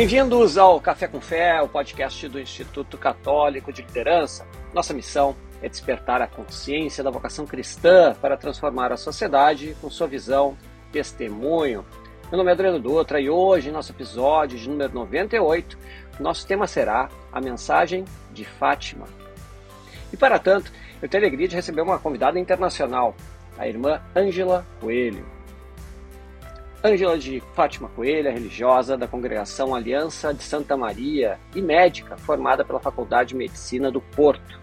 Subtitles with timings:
[0.00, 4.46] Bem-vindos ao Café com Fé, o podcast do Instituto Católico de Liderança.
[4.72, 10.06] Nossa missão é despertar a consciência da vocação cristã para transformar a sociedade com sua
[10.06, 10.56] visão
[10.90, 11.84] testemunho.
[12.30, 15.76] Meu nome é Adriano Dutra e hoje, nosso episódio de número 98,
[16.18, 19.06] nosso tema será a mensagem de Fátima.
[20.10, 23.14] E para tanto, eu tenho a alegria de receber uma convidada internacional,
[23.58, 25.39] a irmã Ângela Coelho.
[26.82, 32.80] Ângela de Fátima Coelho religiosa da congregação Aliança de Santa Maria e médica formada pela
[32.80, 34.58] Faculdade de Medicina do Porto.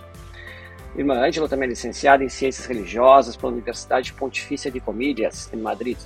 [0.97, 5.99] Irmã Ângela também é licenciada em Ciências Religiosas pela Universidade Pontifícia de Comilhas, em Madrid.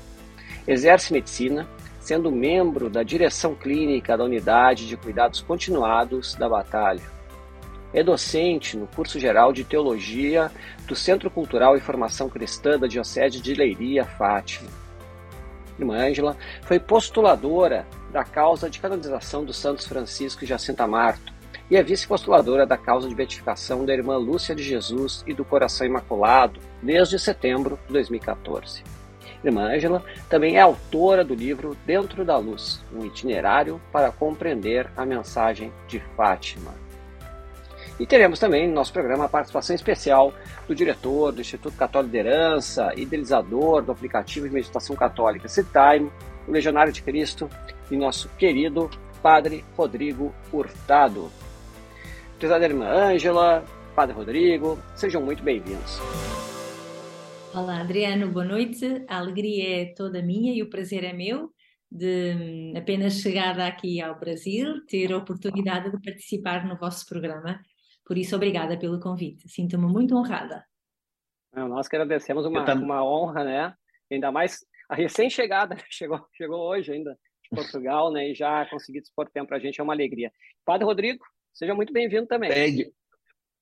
[0.67, 1.65] Exerce medicina,
[2.01, 7.03] sendo membro da direção clínica da Unidade de Cuidados Continuados da Batalha.
[7.93, 10.51] É docente no curso geral de Teologia
[10.85, 14.80] do Centro Cultural e Formação Cristã da Diocese de Leiria, Fátima.
[15.82, 21.34] Irmã Ângela foi postuladora da causa de canonização dos Santos Francisco e Jacinta Marto
[21.70, 25.87] e é vice-postuladora da causa de beatificação da irmã Lúcia de Jesus e do Coração
[25.87, 28.84] Imaculado desde setembro de 2014.
[29.43, 35.04] Irmã Ângela também é autora do livro Dentro da Luz, um itinerário para compreender a
[35.04, 36.76] mensagem de Fátima.
[38.02, 40.34] E teremos também no nosso programa a participação especial
[40.68, 46.12] do diretor do Instituto Católico de Liderança, idealizador do aplicativo de meditação católica Time,
[46.48, 47.48] o Legionário de Cristo
[47.91, 48.90] e nosso querido
[49.21, 51.32] Padre Rodrigo Hurtado.
[52.40, 53.63] Prezada irmã Ângela,
[53.96, 55.99] Padre Rodrigo, sejam muito bem-vindos.
[57.54, 59.05] Olá, Adriano, boa noite.
[59.08, 61.52] A alegria é toda minha e o prazer é meu
[61.91, 67.59] de hum, apenas chegada aqui ao Brasil ter a oportunidade de participar no vosso programa
[68.12, 69.47] por isso, obrigada pelo convite.
[69.47, 70.66] Sinto-me muito honrada.
[71.56, 73.73] Nós que agradecemos uma, uma honra, né?
[74.12, 78.31] Ainda mais a recém-chegada, chegou, chegou hoje ainda de Portugal, né?
[78.31, 80.30] E já conseguir dispor tempo para a gente é uma alegria.
[80.66, 82.50] Padre Rodrigo, seja muito bem-vindo também.
[82.50, 82.94] Bem,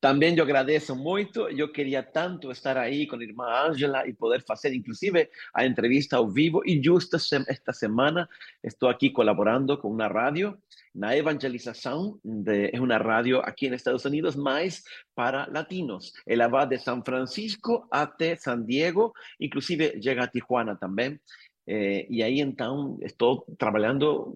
[0.02, 1.48] também eu agradeço muito.
[1.50, 6.18] Eu queria tanto estar aí com a irmã Ângela e poder fazer, inclusive, a entrevista
[6.18, 6.62] ao vivo.
[6.66, 8.28] E justo esta semana
[8.64, 10.58] estou aqui colaborando com uma rádio
[10.96, 14.84] na evangelização de, é uma rádio aqui nos Estados Unidos, mas
[15.14, 16.14] para latinos.
[16.26, 21.20] Ela vai de São Francisco até San Diego, inclusive chega a Tijuana também.
[21.68, 24.36] Eh, e aí então estou trabalhando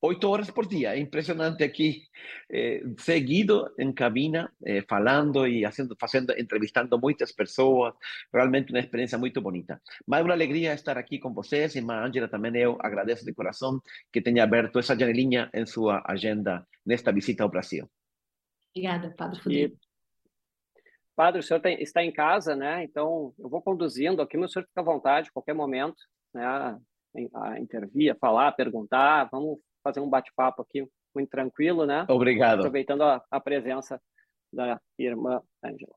[0.00, 0.94] oito horas por dia.
[0.94, 2.02] É impressionante aqui,
[2.50, 7.94] eh, seguido em cabina, eh, falando e fazendo, fazendo, entrevistando muitas pessoas.
[8.32, 9.80] Realmente uma experiência muito bonita.
[10.06, 11.74] Mas é uma alegria estar aqui com vocês.
[11.74, 13.80] Irmã Ângela, também eu agradeço de coração
[14.12, 17.88] que tenha aberto essa janelinha em sua agenda nesta visita ao Brasil.
[18.74, 19.74] Obrigada, Padre Rodrigo.
[19.74, 19.88] E...
[21.16, 22.84] Padre, o senhor tem, está em casa, né?
[22.84, 25.96] Então, eu vou conduzindo aqui, o senhor fica à vontade, a qualquer momento,
[26.32, 26.44] né?
[27.34, 32.06] A intervir, a falar, a perguntar, vamos fazer um bate-papo aqui muito tranquilo, né?
[32.08, 32.60] Obrigado.
[32.60, 34.00] Aproveitando a, a presença
[34.52, 35.94] da irmã Angela.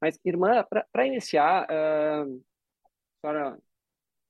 [0.00, 3.58] Mas, irmã, para iniciar, uh, a senhora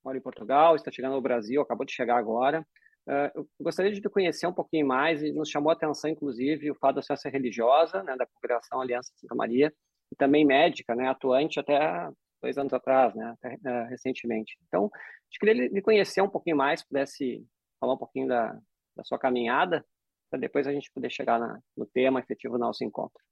[0.05, 2.67] mora em Portugal, está chegando ao Brasil, acabou de chegar agora.
[3.07, 6.75] Uh, eu gostaria de conhecer um pouquinho mais e nos chamou a atenção, inclusive, o
[6.75, 9.73] fato da senhora ser religiosa, né, da Congregação Aliança Santa Maria,
[10.13, 12.11] e também médica, né, atuante até
[12.43, 14.59] dois anos atrás, né, até, uh, recentemente.
[14.67, 14.91] Então,
[15.31, 17.47] que queria lhe conhecer um pouquinho mais, pudesse
[17.79, 18.59] falar um pouquinho da,
[18.97, 19.85] da sua caminhada,
[20.31, 23.23] para depois a gente poder chegar na, no tema efetivo do nosso encontro.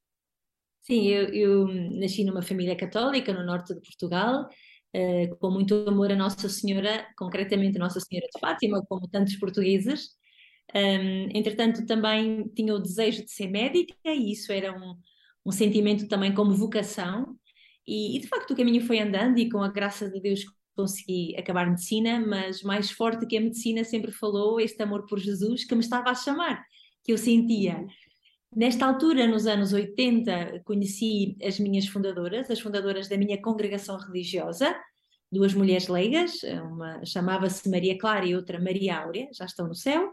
[0.82, 4.48] Sim, eu, eu, nasci numa família católica no norte de Portugal,
[4.96, 10.16] uh, com muito amor a Nossa Senhora, concretamente Nossa Senhora de Fátima, como tantos portugueses.
[10.74, 14.94] Um, entretanto, também tinha o desejo de ser médica e isso era um,
[15.46, 17.36] um sentimento também como vocação.
[17.86, 20.44] E, e, de facto o caminho foi andando e com a graça de Deus
[20.78, 25.64] consegui acabar medicina, mas mais forte que a medicina sempre falou este amor por Jesus
[25.64, 26.64] que me estava a chamar,
[27.02, 27.84] que eu sentia.
[28.54, 34.72] Nesta altura, nos anos 80, conheci as minhas fundadoras, as fundadoras da minha congregação religiosa,
[35.32, 40.12] duas mulheres leigas, uma chamava-se Maria Clara e outra Maria Áurea, já estão no céu,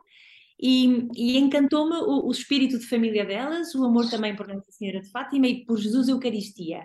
[0.60, 5.00] e, e encantou-me o, o, espírito de família delas, o amor também por Nossa Senhora
[5.00, 6.82] de Fátima e por Jesus Eucaristia.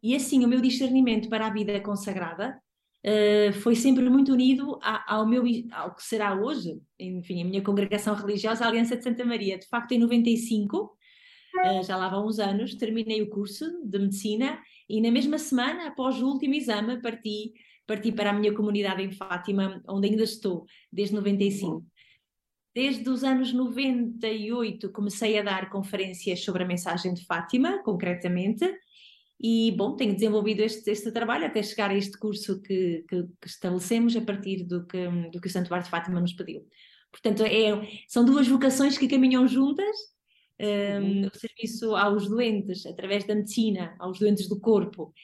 [0.00, 2.56] E assim, o meu discernimento para a vida consagrada
[3.08, 7.62] uh, foi sempre muito unido a, ao meu ao que será hoje, enfim, a minha
[7.62, 9.58] congregação religiosa, a Aliança de Santa Maria.
[9.58, 10.90] De facto, em 95, uh,
[11.64, 15.88] eh, já lá vão uns anos, terminei o curso de medicina e na mesma semana,
[15.88, 17.52] após o último exame, parti,
[17.86, 21.84] parti para a minha comunidade em Fátima, onde ainda estou, desde 95.
[22.74, 28.64] Desde os anos 98 comecei a dar conferências sobre a mensagem de Fátima, concretamente,
[29.40, 33.46] e, bom, tenho desenvolvido este, este trabalho até chegar a este curso que, que, que
[33.46, 36.66] estabelecemos a partir do que, do que o Santo Bar de Fátima nos pediu.
[37.12, 37.70] Portanto, é,
[38.08, 39.96] são duas vocações que caminham juntas.
[40.60, 41.30] Um, uhum.
[41.32, 45.14] O serviço aos doentes, através da medicina, aos doentes do corpo,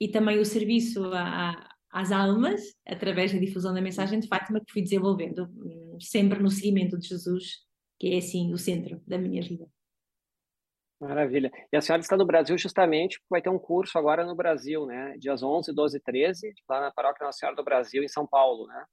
[0.00, 4.72] e também o serviço a, às almas, através da difusão da mensagem de Fátima, que
[4.72, 7.64] fui desenvolvendo, hum, sempre no seguimento de Jesus,
[7.98, 9.66] que é assim o centro da minha vida.
[11.04, 11.52] Maravilha.
[11.70, 14.86] E a senhora está no Brasil justamente porque vai ter um curso agora no Brasil,
[14.86, 15.14] né?
[15.18, 18.66] Dias 11, 12 e 13, lá na Paróquia Nossa Senhora do Brasil, em São Paulo,
[18.66, 18.84] né?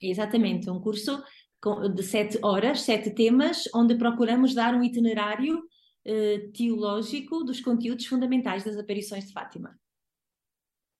[0.00, 1.20] Exatamente, um curso
[1.92, 5.60] de sete horas, sete temas, onde procuramos dar um itinerário
[6.04, 9.76] eh, teológico dos conteúdos fundamentais das aparições de Fátima.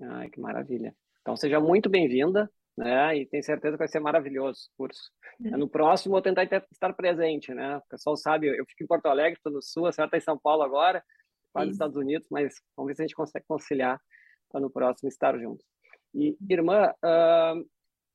[0.01, 0.93] Ai, que maravilha.
[1.21, 3.17] Então seja muito bem-vinda, né?
[3.17, 5.11] E tenho certeza que vai ser maravilhoso o curso.
[5.45, 5.51] É.
[5.51, 7.77] No próximo vou tentar estar presente, né?
[7.77, 10.21] O pessoal sabe, eu fico em Porto Alegre, estou no Sul, a senhora está em
[10.21, 11.05] São Paulo agora,
[11.53, 14.01] quase nos Estados Unidos, mas vamos ver se a gente consegue conciliar
[14.49, 15.67] para no próximo estar juntos.
[16.15, 17.65] E, irmã, uh, a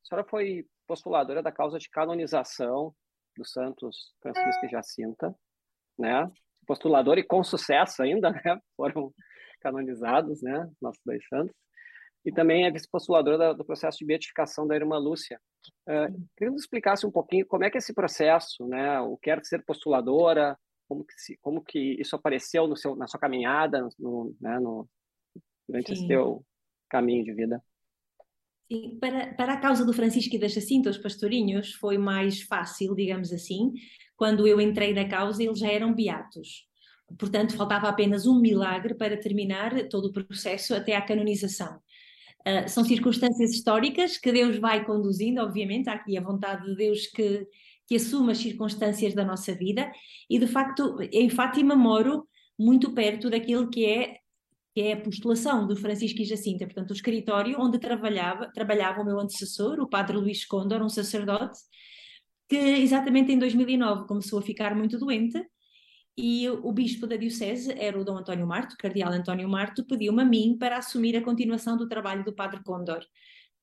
[0.04, 2.96] senhora foi postuladora da causa de canonização
[3.36, 5.36] dos santos Francisco e Jacinta,
[6.00, 6.32] né?
[6.66, 8.42] Postuladora e com sucesso ainda, né?
[8.78, 9.14] Foram
[9.60, 10.70] canonizados, né?
[10.82, 11.56] Nossos dois santos.
[12.26, 15.40] E também é vice-postuladora do processo de beatificação da irmã Lúcia.
[15.88, 19.00] Uh, queria que explicasse um pouquinho como é que é esse processo, né?
[19.02, 23.08] O que é ser postuladora, como que, se, como que isso apareceu no seu, na
[23.08, 24.88] sua caminhada, no, né, no,
[25.68, 25.94] durante Sim.
[25.94, 26.46] esse teu
[26.90, 27.62] caminho de vida.
[28.72, 32.96] Sim, para, para a causa do Francisco e da Jacinta, os pastorinhos, foi mais fácil,
[32.96, 33.74] digamos assim.
[34.16, 36.68] Quando eu entrei na causa, eles já eram beatos.
[37.18, 41.80] Portanto, faltava apenas um milagre para terminar todo o processo até à canonização.
[42.46, 47.08] Uh, são circunstâncias históricas que Deus vai conduzindo, obviamente, há aqui a vontade de Deus
[47.08, 47.48] que,
[47.88, 49.92] que assuma as circunstâncias da nossa vida,
[50.30, 52.28] e de facto, em Fátima moro
[52.60, 54.18] muito perto daquilo que é
[54.74, 59.06] que é a postulação do Francisco e Jacinta, portanto, o escritório onde trabalhava, trabalhava o
[59.06, 61.60] meu antecessor, o padre Luís Condor, um sacerdote,
[62.50, 65.40] que exatamente em 2009 começou a ficar muito doente
[66.18, 70.22] e o bispo da diocese era o Dom António Marto, o cardeal António Marto, pediu-me
[70.22, 73.04] a mim para assumir a continuação do trabalho do padre Condor.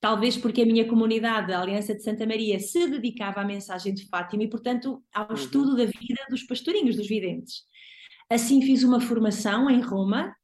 [0.01, 4.09] Talvez porque a minha comunidade, a Aliança de Santa Maria, se dedicava à mensagem de
[4.09, 5.35] Fátima e, portanto, ao uhum.
[5.35, 7.65] estudo da vida dos pastorinhos, dos videntes.
[8.29, 10.35] Assim fiz uma formação em Roma,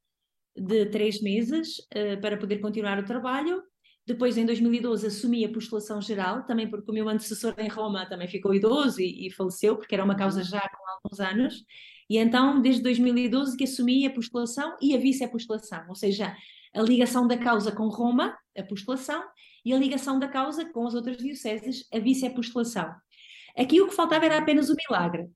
[0.55, 3.61] de três meses uh, para poder continuar o trabalho.
[4.05, 8.27] Depois, em 2012, assumi a postulação geral, também porque o meu antecessor em Roma também
[8.27, 11.63] ficou idoso e, e faleceu, porque era uma causa já com alguns anos.
[12.09, 16.35] E então, desde 2012, que assumi a postulação e a vice-apostolação, ou seja,
[16.73, 19.23] a ligação da causa com Roma, a postulação,
[19.65, 22.93] e a ligação da causa com as outras dioceses, a vice-apostolação.
[23.57, 25.27] Aqui o que faltava era apenas o milagre.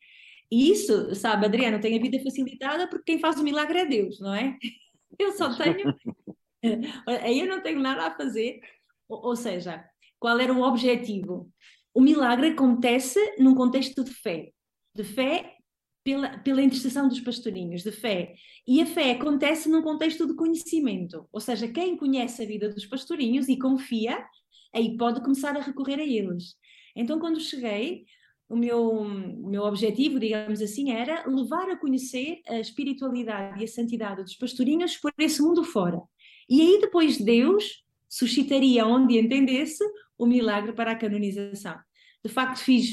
[0.49, 4.19] E isso, sabe, Adriano, tem a vida facilitada porque quem faz o milagre é Deus,
[4.19, 4.57] não é?
[5.19, 5.93] Eu só tenho.
[7.23, 8.61] Aí eu não tenho nada a fazer.
[9.09, 9.83] Ou seja,
[10.17, 11.51] qual era o objetivo?
[11.93, 14.51] O milagre acontece num contexto de fé.
[14.95, 15.57] De fé
[16.03, 18.33] pela, pela intercessão dos pastorinhos, de fé.
[18.67, 21.27] E a fé acontece num contexto de conhecimento.
[21.31, 24.23] Ou seja, quem conhece a vida dos pastorinhos e confia,
[24.73, 26.55] aí pode começar a recorrer a eles.
[26.95, 28.05] Então, quando cheguei,
[28.49, 33.67] o meu, o meu objetivo, digamos assim, era levar a conhecer a espiritualidade e a
[33.67, 36.01] santidade dos pastorinhos por esse mundo fora.
[36.49, 39.81] E aí depois Deus suscitaria, onde entendesse,
[40.17, 41.79] o milagre para a canonização.
[42.23, 42.91] De facto, fiz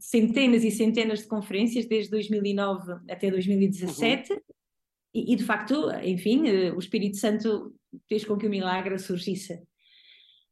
[0.00, 4.38] centenas e centenas de conferências desde 2009 até 2017 uhum.
[5.14, 7.74] e, e, de facto, enfim, eh, o Espírito Santo
[8.08, 9.60] fez com que o milagre surgisse.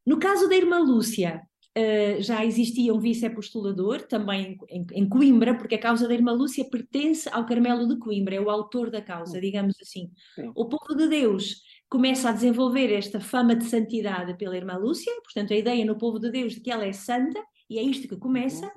[0.07, 1.43] No caso da irmã Lúcia,
[1.79, 6.69] Uh, já existia um vice-apostolador também em, em, Coimbra, porque a causa da Irmã Lúcia
[6.69, 10.11] pertence ao Carmelo de Coimbra, é o autor da causa, digamos assim.
[10.35, 10.51] Sim.
[10.57, 15.53] O povo de Deus começa a desenvolver esta fama de santidade pela Irmã Lúcia, portanto,
[15.53, 18.17] a ideia no povo de Deus de que ela é santa, e é isto que
[18.17, 18.67] começa.
[18.67, 18.73] Uhum.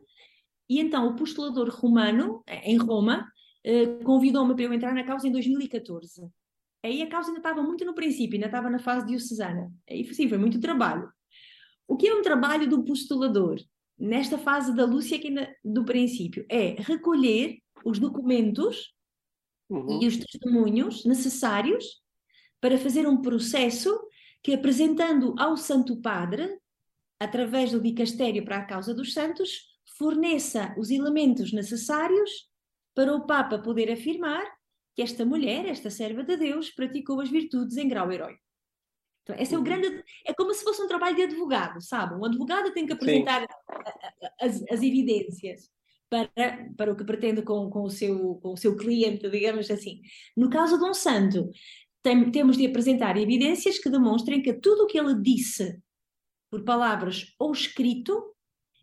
[0.69, 3.27] E então o postulador romano, eh, em Roma,
[3.65, 6.29] uh, convidou-me para eu entrar na causa em 2014.
[6.83, 9.71] Aí a causa ainda estava muito no princípio, ainda estava na fase diocesana.
[9.89, 11.09] Aí sim, foi muito trabalho.
[11.87, 13.57] O que é um trabalho do postulador?
[13.97, 15.19] Nesta fase da Lúcia,
[15.63, 18.93] do princípio, é recolher os documentos
[19.69, 20.01] uhum.
[20.01, 22.01] e os testemunhos necessários
[22.59, 23.97] para fazer um processo
[24.41, 26.49] que, apresentando ao Santo Padre,
[27.23, 32.49] através do dicastério para a causa dos santos, forneça os elementos necessários
[32.95, 34.45] para o Papa poder afirmar
[34.95, 38.41] que esta mulher, esta serva de Deus, praticou as virtudes em grau heróico.
[39.23, 39.63] Então, esse é o uhum.
[39.63, 40.03] grande.
[40.25, 42.15] É como se fosse um trabalho de advogado, sabe?
[42.15, 43.47] Um advogado tem que apresentar
[44.39, 45.69] as, as, evidências
[46.09, 50.01] para, para o que pretende com, com, o seu, com o seu cliente, digamos assim.
[50.35, 51.49] No caso de um santo,
[52.01, 55.81] tem, temos de apresentar evidências que demonstrem que tudo o que ele disse
[56.53, 58.31] por palavras ou escrito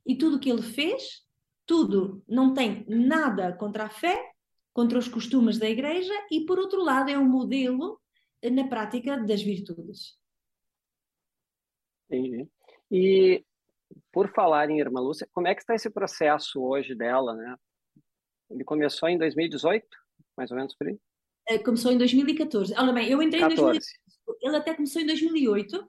[0.04, 1.24] e tudo o que ele fez,
[1.64, 4.32] tudo, não tem nada contra a fé,
[4.72, 8.00] contra os costumes da igreja e, por outro lado, é um modelo
[8.42, 10.18] na prática das virtudes.
[12.10, 12.48] Entendi.
[12.90, 13.44] E
[14.10, 17.54] por falar em Irmã Lúcia, como é que está esse processo hoje dela, né?
[18.50, 19.86] Ele começou em 2018,
[20.36, 20.98] mais ou menos por aí?
[21.48, 22.74] Eh, começou em 2014.
[22.76, 23.60] Olha bem, eu entrei 14.
[23.60, 25.88] em 2018, ele até começou em 2008.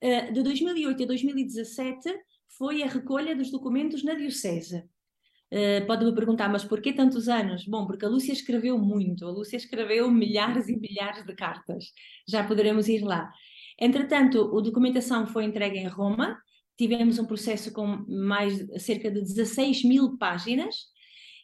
[0.00, 2.14] Eh, de 2008 a 2017
[2.56, 4.84] foi a recolha dos documentos na Diocese.
[5.52, 7.66] Uh, Pode-me perguntar, mas por que tantos anos?
[7.66, 11.86] Bom, porque a Lúcia escreveu muito, a Lúcia escreveu milhares e milhares de cartas,
[12.26, 13.28] já poderemos ir lá.
[13.76, 16.40] Entretanto, a documentação foi entregue em Roma,
[16.78, 20.86] tivemos um processo com mais cerca de 16 mil páginas,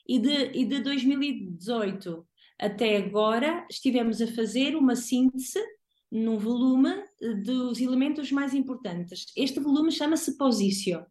[0.09, 2.25] e de, e de 2018
[2.59, 5.61] até agora estivemos a fazer uma síntese
[6.11, 7.05] num volume
[7.45, 9.27] dos elementos mais importantes.
[9.37, 11.05] Este volume chama-se Posício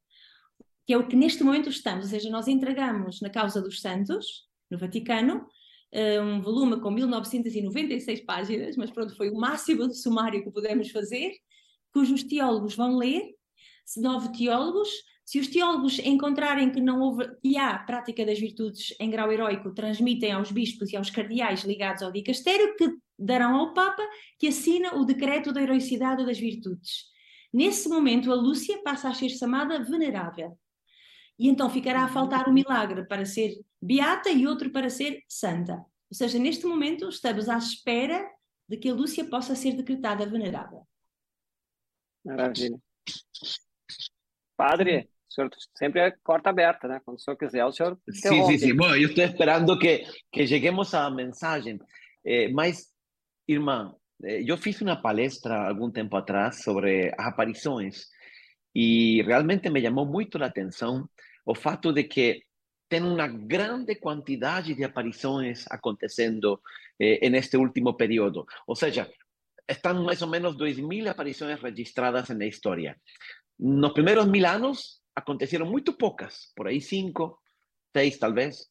[0.85, 4.45] que é o que neste momento estamos, ou seja, nós entregamos na causa dos santos,
[4.69, 5.47] no Vaticano,
[5.91, 10.91] eh, um volume com 1996 páginas, mas pronto, foi o máximo de sumário que pudemos
[10.91, 11.33] fazer,
[11.91, 13.33] cujos teólogos vão ler,
[13.97, 14.89] nove teólogos,
[15.25, 19.73] se os teólogos encontrarem que não houve, e há prática das virtudes em grau heróico,
[19.73, 24.03] transmitem aos bispos e aos cardeais ligados ao dicastério, que darão ao Papa,
[24.37, 27.05] que assina o decreto da heroicidade das virtudes.
[27.51, 30.55] Nesse momento, a Lúcia passa a ser chamada venerável
[31.39, 35.73] e então ficará a faltar um milagre para ser beata e outro para ser santa.
[35.75, 38.29] Ou seja, neste momento estamos à espera
[38.69, 40.87] de que a Lúcia possa ser decretada venerável.
[42.23, 42.79] Maravilha.
[44.55, 47.01] Padre, senhor sempre é porta aberta, né?
[47.03, 48.75] Quando o senhor quiser, o senhor Sim, sim, sim.
[48.75, 51.79] Bom, eu estou esperando que, que cheguemos à mensagem.
[52.25, 52.87] Eh, mas,
[53.47, 58.07] irmã, eh, eu fiz uma palestra algum tempo atrás sobre as aparições
[58.73, 61.07] e realmente me chamou muito a atenção
[61.45, 62.41] o fato de que
[62.89, 66.61] tem uma grande quantidade de aparições acontecendo
[66.99, 68.45] eh, neste último período.
[68.67, 69.09] Ou seja,
[69.67, 72.95] estão mais ou menos 2.000 aparições registradas na história.
[73.59, 77.39] Nos primeiros mil anos aconteceram muito poucas, por aí cinco,
[77.95, 78.69] seis talvez.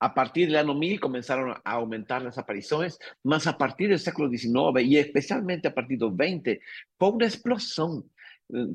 [0.00, 4.30] A partir do ano 1000 começaram a aumentar as aparições, mas a partir do século
[4.30, 4.54] XIX
[4.84, 6.60] e especialmente a partir do 20,
[6.96, 8.04] foi uma explosão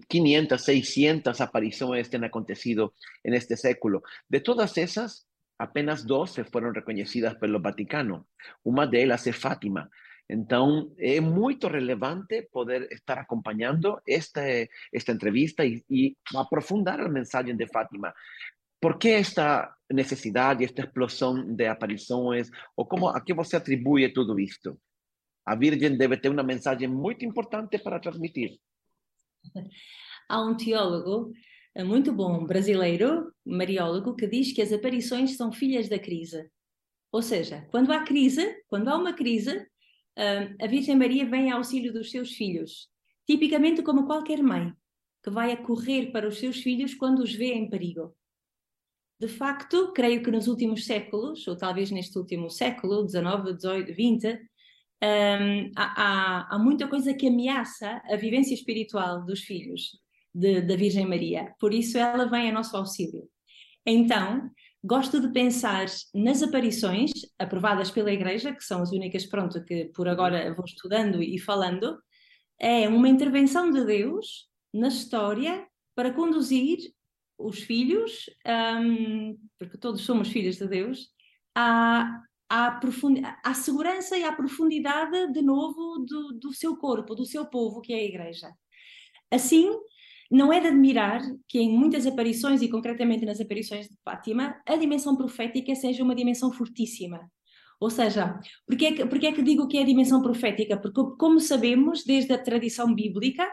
[0.07, 2.93] 500, 600 apariciones que han acontecido
[3.23, 4.03] en este século.
[4.27, 5.27] De todas esas,
[5.57, 8.27] apenas 12 fueron reconocidas por el Vaticano.
[8.63, 9.89] Una de ellas es Fátima.
[10.27, 17.53] Entonces, es muy relevante poder estar acompañando este, esta entrevista y, y aprofundar el mensaje
[17.53, 18.13] de Fátima.
[18.79, 22.51] ¿Por qué esta necesidad y esta explosión de apariciones?
[22.75, 24.77] ¿O cómo, a qué você atribuye todo esto?
[25.45, 28.59] A Virgen debe tener una mensaje muy importante para transmitir.
[30.29, 31.31] Há um teólogo
[31.75, 36.49] eh, muito bom brasileiro, mariólogo, que diz que as aparições são filhas da crise.
[37.11, 39.67] Ou seja, quando há crise, quando há uma crise,
[40.15, 42.87] a Virgem Maria vem ao auxílio dos seus filhos,
[43.25, 44.73] tipicamente como qualquer mãe,
[45.23, 48.15] que vai a correr para os seus filhos quando os vê em perigo.
[49.19, 54.27] De facto, creio que nos últimos séculos, ou talvez neste último século, 19, 18, 20,
[55.03, 59.97] um, há, há, muita coisa que ameaça a vivência espiritual dos filhos
[60.33, 61.53] de, da Virgem Maria.
[61.59, 63.29] Por isso ela vem a nosso auxílio.
[63.85, 64.49] Então,
[64.83, 70.07] gosto de pensar nas aparições aprovadas pela Igreja, que são as únicas, pronto, que por
[70.07, 71.97] agora vou estudando e falando,
[72.59, 76.79] é uma intervenção de Deus na história para conduzir
[77.37, 81.07] os filhos, um, porque todos somos filhos de Deus,
[81.55, 82.79] a, à,
[83.43, 87.93] à segurança e à profundidade, de novo, do, do seu corpo, do seu povo, que
[87.93, 88.51] é a Igreja.
[89.31, 89.71] Assim,
[90.33, 94.75] não é de admirar que em muitas aparições, e concretamente nas aparições de Fátima, a
[94.75, 97.29] dimensão profética seja uma dimensão fortíssima.
[97.79, 100.75] Ou seja, porque é, que, porque é que digo que é a dimensão profética?
[100.75, 103.47] Porque, como sabemos, desde a tradição bíblica,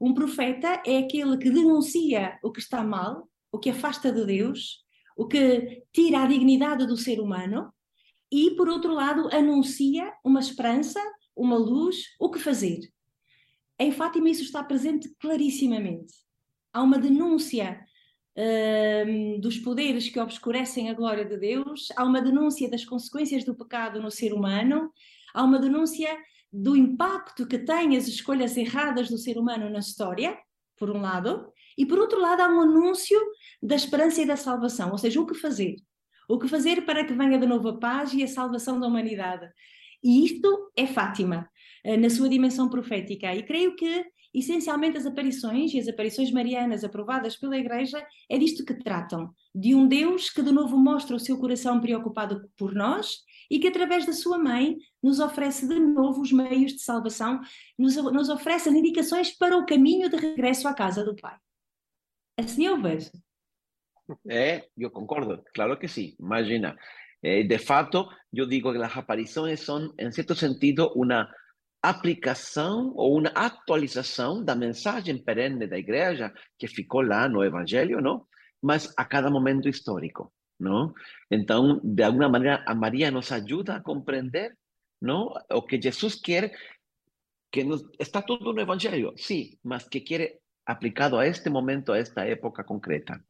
[0.00, 4.84] um profeta é aquele que denuncia o que está mal, o que afasta de Deus,
[5.16, 7.72] o que tira a dignidade do ser humano
[8.30, 11.00] e, por outro lado, anuncia uma esperança,
[11.36, 12.78] uma luz, o que fazer.
[13.80, 16.12] Em Fátima, isso está presente clarissimamente.
[16.70, 17.82] Há uma denúncia
[18.36, 23.56] uh, dos poderes que obscurecem a glória de Deus, há uma denúncia das consequências do
[23.56, 24.92] pecado no ser humano,
[25.32, 26.14] há uma denúncia
[26.52, 30.36] do impacto que têm as escolhas erradas do ser humano na história,
[30.76, 33.18] por um lado, e por outro lado, há um anúncio
[33.62, 35.76] da esperança e da salvação, ou seja, o que fazer.
[36.28, 39.50] O que fazer para que venha de novo a paz e a salvação da humanidade?
[40.04, 41.48] E isto é Fátima,
[41.84, 43.34] na sua dimensão profética.
[43.34, 48.64] E creio que essencialmente as aparições e as aparições marianas aprovadas pela Igreja é disto
[48.64, 53.18] que tratam, de um Deus que de novo mostra o seu coração preocupado por nós
[53.50, 57.40] e que através da sua mãe nos oferece de novo os meios de salvação,
[57.76, 61.36] nos, nos oferece as indicações para o caminho de regresso à casa do Pai.
[62.38, 63.10] Assim eu vejo.
[64.28, 66.14] É, eu concordo, claro que sim.
[66.18, 66.76] Imagina,
[67.22, 71.28] eh, de fato, eu digo que as aparições são, em certo sentido, uma
[71.82, 78.26] aplicação ou uma atualização da mensagem perene da igreja que ficou lá no Evangelho, não?
[78.62, 80.92] Mas a cada momento histórico, não?
[81.30, 84.54] Então, de alguma maneira, a Maria nos ajuda a compreender,
[85.00, 85.32] não?
[85.52, 86.52] O que Jesus quer,
[87.50, 91.98] que nos, está tudo no Evangelho, sim, mas que quer aplicado a este momento, a
[91.98, 93.24] esta época concreta.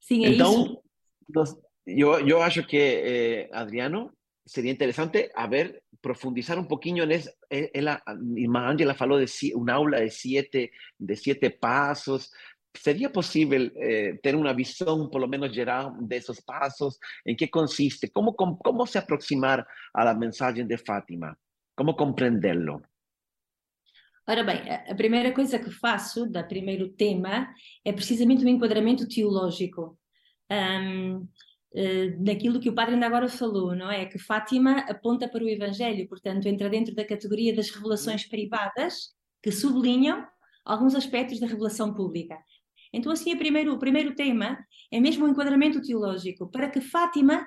[0.00, 0.82] Sim, é então, isso.
[1.28, 4.12] Nos, eu, eu acho que, eh, Adriano,
[4.44, 7.30] seria interessante a ver profundizar un poquito en eso.
[7.50, 12.32] Irmã Angela falou de un aula de siete, de siete pasos.
[12.72, 17.00] ¿Sería posible eh, tener una visión, por lo menos geral, de esos pasos?
[17.24, 18.10] ¿En qué consiste?
[18.10, 21.36] ¿Cómo, cómo, cómo se aproximar a la mensaje de Fátima?
[21.74, 22.82] ¿Cómo comprenderlo?
[24.26, 27.52] Ora bem, a primeira coisa que faço, da primeiro tema,
[27.84, 29.98] é precisamente um enquadramento teológico.
[30.48, 31.26] Um,
[31.74, 34.06] uh, daquilo que o padre ainda agora falou, não é?
[34.06, 39.50] Que Fátima aponta para o Evangelho, portanto, entra dentro da categoria das revelações privadas que
[39.50, 40.26] sublinham
[40.64, 42.38] alguns aspectos da revelação pública.
[42.92, 44.58] Então, assim, primeiro, o primeiro tema
[44.90, 47.46] é mesmo o enquadramento teológico, para que Fátima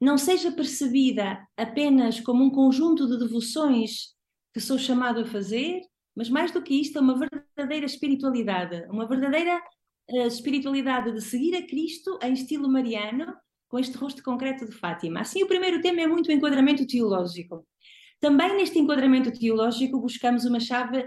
[0.00, 4.14] não seja percebida apenas como um conjunto de devoções
[4.52, 5.80] que sou chamado a fazer,
[6.14, 9.62] mas mais do que isto, é uma verdadeira espiritualidade, uma verdadeira
[10.10, 13.32] uh, espiritualidade de seguir a Cristo em estilo mariano,
[13.72, 15.22] com este rosto concreto de Fátima.
[15.22, 17.66] Assim, o primeiro tema é muito o enquadramento teológico.
[18.20, 21.02] Também neste enquadramento teológico buscamos uma chave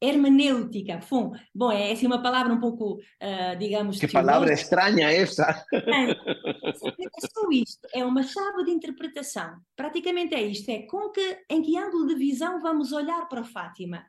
[0.00, 0.98] hermenêutica.
[1.08, 4.00] Bom, bom é assim uma palavra um pouco, uh, digamos...
[4.00, 5.64] Que palavra estranha essa!
[5.72, 9.60] É, é só isto, é uma chave de interpretação.
[9.76, 14.04] Praticamente é isto, é com que, em que ângulo de visão vamos olhar para Fátima.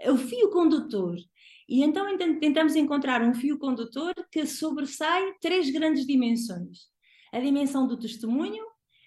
[0.00, 1.14] É o fio condutor.
[1.68, 6.95] E então tentamos encontrar um fio condutor que sobressai três grandes dimensões
[7.36, 8.64] a dimensão do testemunho,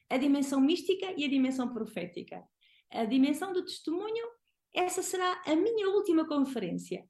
[0.08, 2.44] a dimensão mística e a dimensão profética.
[2.92, 4.24] A dimensão do testemunho,
[4.72, 7.04] essa será a minha última conferência,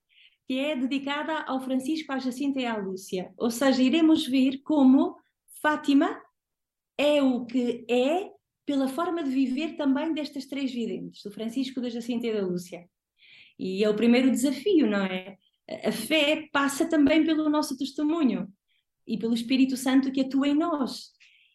[0.47, 3.33] que é dedicada ao Francisco, à Jacinta e à Lúcia.
[3.37, 5.17] Ou seja, iremos ver como
[5.61, 6.21] Fátima
[6.97, 8.29] é o que é
[8.65, 12.89] pela forma de viver também destas três videntes, do Francisco, da Jacinta e da Lúcia.
[13.57, 15.37] E é o primeiro desafio, não é?
[15.83, 18.47] A fé passa também pelo nosso testemunho
[19.09, 21.09] e pelo Espírito Santo que atua em nós.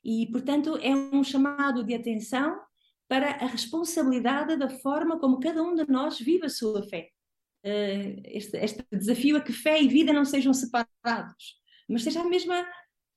[0.04, 2.60] E, portanto, é um chamado de atenção
[3.08, 7.10] para a responsabilidade da forma como cada um de nós vive a sua fé.
[7.64, 12.28] Uh, este, este, desafio é que fé e vida não sejam separados, mas seja a
[12.28, 12.66] mesma,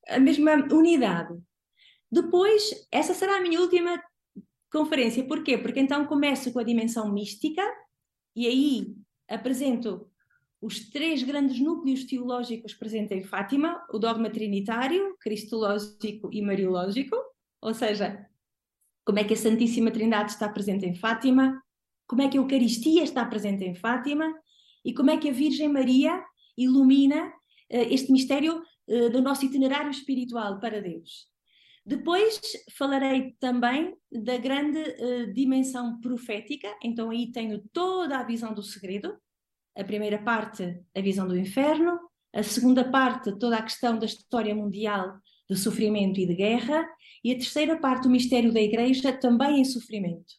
[0.08, 1.36] a mesma unidade.
[2.10, 4.02] Depois, essa será a minha última
[4.72, 5.26] conferência.
[5.26, 5.58] Porquê?
[5.58, 7.62] Porque então começo com a dimensão mística
[8.36, 8.94] e aí
[9.28, 10.08] apresento
[10.60, 17.16] os três grandes núcleos teológicos presentes em Fátima, o dogma trinitário, cristológico e mariológico,
[17.60, 18.26] ou seja,
[19.04, 21.62] como é que a Santíssima Trindade está presente em Fátima,
[22.06, 24.32] como é que a Eucaristia está presente em Fátima?
[24.84, 26.24] E como é que a Virgem Maria
[26.56, 27.32] ilumina uh,
[27.70, 31.26] este mistério uh, do nosso itinerário espiritual para Deus.
[31.86, 32.40] Depois
[32.76, 39.16] falarei também da grande uh, dimensão profética, então aí tenho toda a visão do segredo,
[39.78, 41.98] a primeira parte, a visão do inferno,
[42.34, 46.86] a segunda parte, toda a questão da história mundial de sofrimento e de guerra,
[47.24, 50.34] e a terceira parte, o mistério da Igreja, também em sofrimento.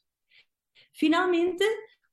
[0.94, 1.64] Finalmente,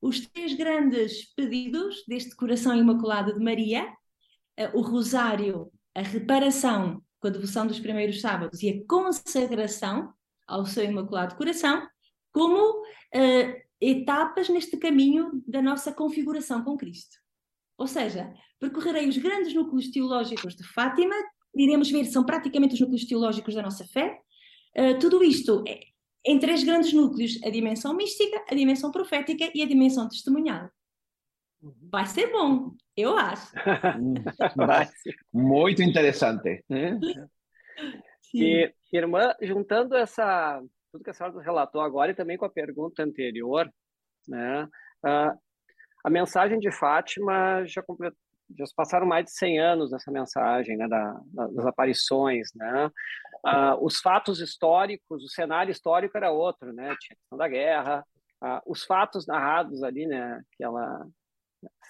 [0.00, 3.92] os três grandes pedidos deste coração imaculado de Maria,
[4.56, 10.12] eh, o rosário, a reparação com a devoção dos primeiros sábados e a consagração
[10.46, 11.86] ao seu imaculado coração,
[12.32, 17.16] como uh, etapas neste caminho da nossa configuração com Cristo.
[17.78, 21.14] Ou seja, percorrerei os grandes núcleos teológicos de Fátima,
[21.54, 24.18] iremos ver, são praticamente os núcleos teológicos da nossa fé.
[24.76, 25.80] Uh, tudo isto é,
[26.24, 30.70] em três grandes núcleos: a dimensão mística, a dimensão profética e a dimensão testemunhal.
[31.90, 33.52] Vai ser bom, eu acho.
[34.56, 34.88] Vai
[35.32, 36.62] muito interessante.
[36.68, 36.98] Né?
[38.34, 40.62] E, irmã, juntando essa
[40.96, 43.70] tudo que a senhora relatou agora e também com a pergunta anterior,
[44.26, 44.64] né?
[45.04, 45.38] Uh,
[46.04, 47.82] a mensagem de Fátima já,
[48.56, 51.20] já passaram mais de 100 anos nessa mensagem, né, da,
[51.52, 52.90] das aparições, né?
[53.44, 56.94] Uh, os fatos históricos, o cenário histórico era outro, né?
[57.00, 58.04] Tinha a questão da guerra,
[58.42, 61.06] uh, os fatos narrados ali, né, que ela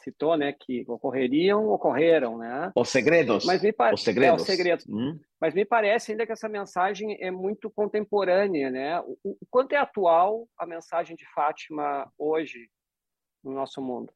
[0.03, 2.71] citou, né, que ocorreriam, ocorreram, né?
[2.77, 3.45] Os segredos.
[3.45, 4.39] Mas me Os segredos.
[4.39, 4.87] É, os segredos.
[4.89, 5.19] Hum.
[5.41, 9.01] Mas me parece ainda que essa mensagem é muito contemporânea, né?
[9.01, 12.71] O, o quanto é atual a mensagem de Fátima hoje
[13.43, 14.12] no nosso mundo?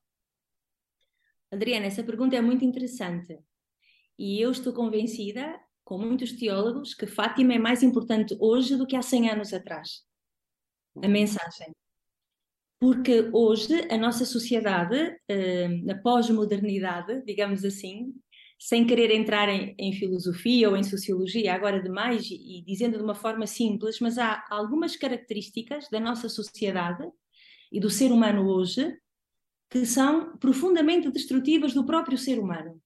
[1.50, 3.38] Adriana, essa pergunta é muito interessante.
[4.16, 8.94] E eu estou convencida, com muitos teólogos, que Fátima é mais importante hoje do que
[8.94, 10.04] há 100 anos atrás.
[10.96, 11.12] A uhum.
[11.12, 11.72] mensagem
[12.80, 14.96] porque hoje a nossa sociedade,
[15.28, 18.14] eh, na pós-modernidade, digamos assim,
[18.58, 23.04] sem querer entrar em, em, filosofia ou em sociologia agora demais e, e dizendo de
[23.04, 27.06] uma forma simples, mas há algumas características da nossa sociedade
[27.70, 28.96] e do ser humano hoje
[29.70, 32.80] que são profundamente destrutivas do próprio ser humano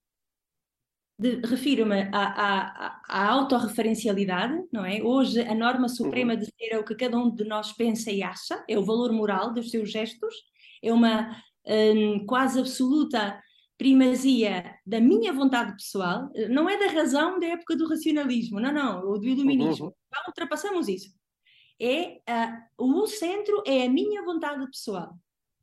[1.20, 5.02] refiro-me à, à, à autorreferencialidade, não é?
[5.02, 6.38] Hoje a norma suprema uhum.
[6.40, 9.12] de ser é o que cada um de nós pensa e acha, é o valor
[9.12, 10.34] moral dos seus gestos,
[10.82, 13.40] é uma um, quase absoluta
[13.78, 19.06] primazia da minha vontade pessoal, não é da razão da época do racionalismo, não, não,
[19.06, 19.92] ou do iluminismo, uhum.
[20.12, 21.10] já ultrapassamos isso.
[21.80, 22.20] É,
[22.78, 25.12] uh, o centro é a minha vontade pessoal.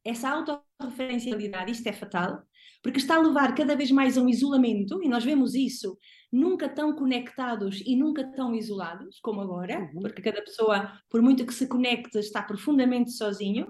[0.03, 2.41] Essa autorreferencialidade, isto é fatal,
[2.81, 5.97] porque está a levar cada vez mais a um isolamento, e nós vemos isso
[6.31, 10.01] nunca tão conectados e nunca tão isolados como agora, uhum.
[10.01, 13.67] porque cada pessoa, por muito que se conecte, está profundamente sozinho,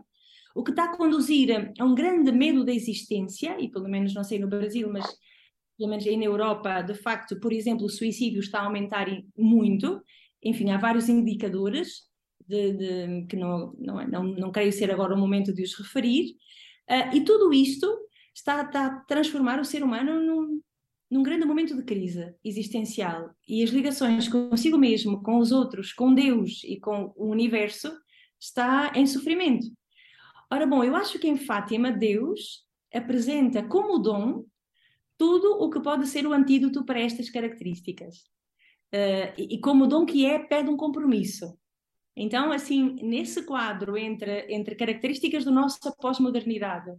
[0.55, 4.23] o que está a conduzir a um grande medo da existência, e pelo menos não
[4.23, 5.05] sei no Brasil, mas
[5.77, 10.01] pelo menos aí na Europa, de facto, por exemplo, o suicídio está a aumentar muito,
[10.43, 12.10] enfim, há vários indicadores
[12.47, 16.35] de, de, que não, não, não, não creio ser agora o momento de os referir,
[16.89, 17.87] uh, e tudo isto
[18.33, 20.61] está, está a transformar o ser humano num,
[21.09, 26.13] num grande momento de crise existencial e as ligações consigo mesmo, com os outros, com
[26.13, 27.91] Deus e com o universo
[28.39, 29.67] está em sofrimento.
[30.49, 34.45] Ora bom, eu acho que em Fátima Deus apresenta como dom
[35.17, 38.17] tudo o que pode ser o antídoto para estas características.
[38.93, 41.57] Uh, e, e como dom que é, pede um compromisso.
[42.15, 46.91] Então, assim, nesse quadro entre, entre características da nossa pós-modernidade,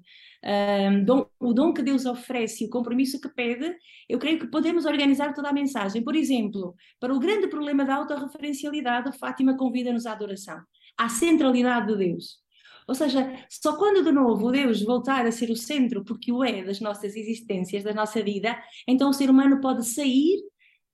[0.43, 3.77] um, o dom que Deus oferece e o compromisso que pede,
[4.09, 6.03] eu creio que podemos organizar toda a mensagem.
[6.03, 10.59] Por exemplo, para o grande problema da autorreferencialidade, Fátima convida-nos à adoração,
[10.97, 12.41] à centralidade de Deus.
[12.89, 16.65] Ou seja, só quando de novo Deus voltar a ser o centro, porque o é
[16.65, 20.43] das nossas existências, da nossa vida, então o ser humano pode sair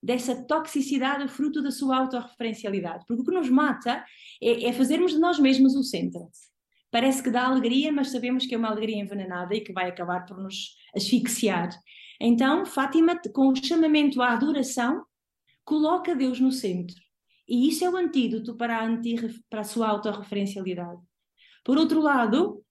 [0.02, 3.04] dessa toxicidade fruto da sua autorreferencialidade.
[3.06, 4.04] Porque o que nos mata
[4.42, 6.28] é, é fazermos de nós mesmos o centro.
[6.90, 10.24] Parece que dá alegria, mas sabemos que é uma alegria envenenada e que vai acabar
[10.24, 11.68] por nos asfixiar.
[12.20, 15.04] Então, Fátima, com o chamamento à adoração,
[15.64, 16.96] coloca Deus no centro.
[17.46, 19.16] E isso é o antídoto para a, anti,
[19.50, 21.00] para a sua autorreferencialidade.
[21.64, 22.64] Por outro lado,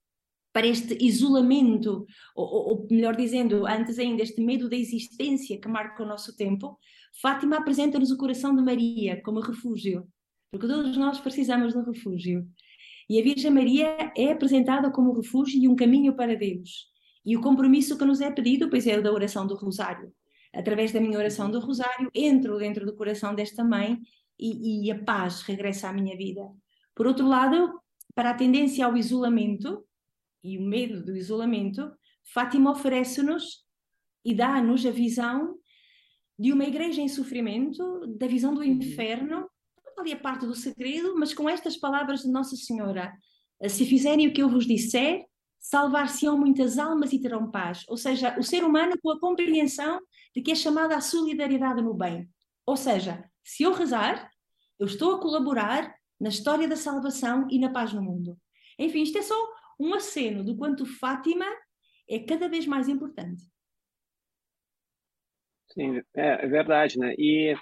[0.58, 6.02] para este isolamento, ou, ou, melhor dizendo, antes ainda, este medo da existência que marca
[6.02, 6.76] o nosso tempo,
[7.22, 10.08] Fátima apresenta-nos o coração de Maria como refúgio,
[10.50, 12.44] porque todos nós precisamos de um refúgio.
[13.08, 16.88] E a Virgem Maria é apresentada como refúgio e um caminho para Deus.
[17.24, 20.12] E o compromisso que nos é pedido, pois é o da oração do Rosário.
[20.52, 23.96] Através da minha oração do Rosário, entro dentro do coração desta mãe
[24.36, 26.50] e, e a paz regressa à minha vida.
[26.96, 27.80] Por outro lado,
[28.12, 29.84] para a tendência ao isolamento
[30.42, 31.90] e o medo do isolamento,
[32.32, 33.64] Fátima oferece-nos
[34.24, 35.58] e dá-nos a visão
[36.38, 38.66] de uma igreja em sofrimento, da visão do uhum.
[38.66, 39.48] inferno,
[39.98, 43.12] ali a parte do segredo, mas com estas palavras de Nossa Senhora:
[43.68, 45.24] Se fizerem o que eu vos disser,
[45.58, 47.84] salvar-se-ão muitas almas e terão paz.
[47.88, 50.00] Ou seja, o ser humano com a compreensão
[50.34, 52.28] de que é chamada à solidariedade no bem.
[52.64, 54.30] Ou seja, se eu rezar,
[54.78, 58.38] eu estou a colaborar na história da salvação e na paz no mundo.
[58.78, 59.34] Enfim, isto é só
[59.78, 61.46] um aceno do quanto Fátima
[62.08, 63.42] é cada vez mais importante.
[65.72, 67.14] Sim, é, é verdade, né?
[67.18, 67.54] E,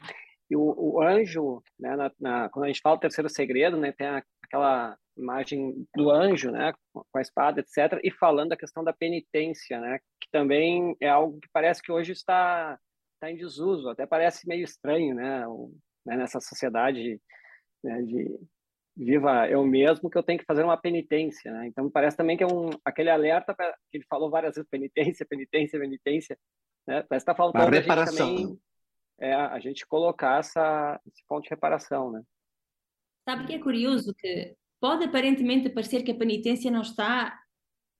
[0.48, 3.92] e o, o, anjo, né, na, na, quando a gente fala o terceiro segredo, né,
[3.92, 8.84] tem a, aquela imagem do anjo, né, com a espada, etc., e falando da questão
[8.84, 12.78] da penitência, né, que também é algo que parece que hoje está,
[13.14, 15.72] está em desuso, até parece meio estranho, né, o,
[16.04, 17.20] né nessa sociedade
[17.82, 18.38] né, de
[18.96, 21.66] viva eu mesmo que eu tenho que fazer uma penitência, né?
[21.66, 25.26] Então parece também que é um aquele alerta pra, que ele falou várias vezes penitência,
[25.28, 26.38] penitência, penitência,
[26.86, 27.02] né?
[27.02, 28.26] Parece que está faltando a, reparação.
[28.26, 28.60] a gente também
[29.18, 32.22] é, a gente colocar essa, esse ponto de reparação, né?
[33.28, 37.38] Sabe que é curioso que pode aparentemente parecer que a penitência não está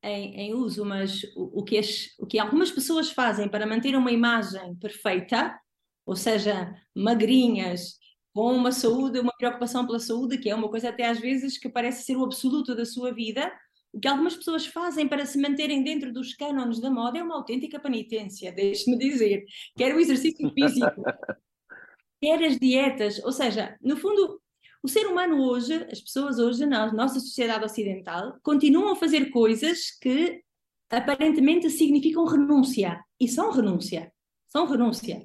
[0.03, 3.97] em, em uso, mas o, o, que as, o que algumas pessoas fazem para manter
[3.97, 5.59] uma imagem perfeita,
[6.05, 7.99] ou seja, magrinhas,
[8.37, 11.71] com uma saúde, uma preocupação pela saúde, que é uma coisa até às vezes que
[11.71, 13.51] parece ser o absoluto da sua vida,
[13.95, 17.35] o que algumas pessoas fazem para se manterem dentro dos cânones da moda é uma
[17.35, 19.47] autêntica penitência, deixe-me dizer.
[19.75, 21.03] Quer o exercício físico,
[22.21, 24.39] quer as dietas, ou seja, no fundo,
[24.83, 29.93] o ser humano hoje, as pessoas hoje, na nossa sociedade ocidental, continuam a fazer coisas
[29.99, 30.43] que
[30.91, 33.03] aparentemente significam renúncia.
[33.19, 34.13] E são renúncia.
[34.47, 35.25] São renúncia.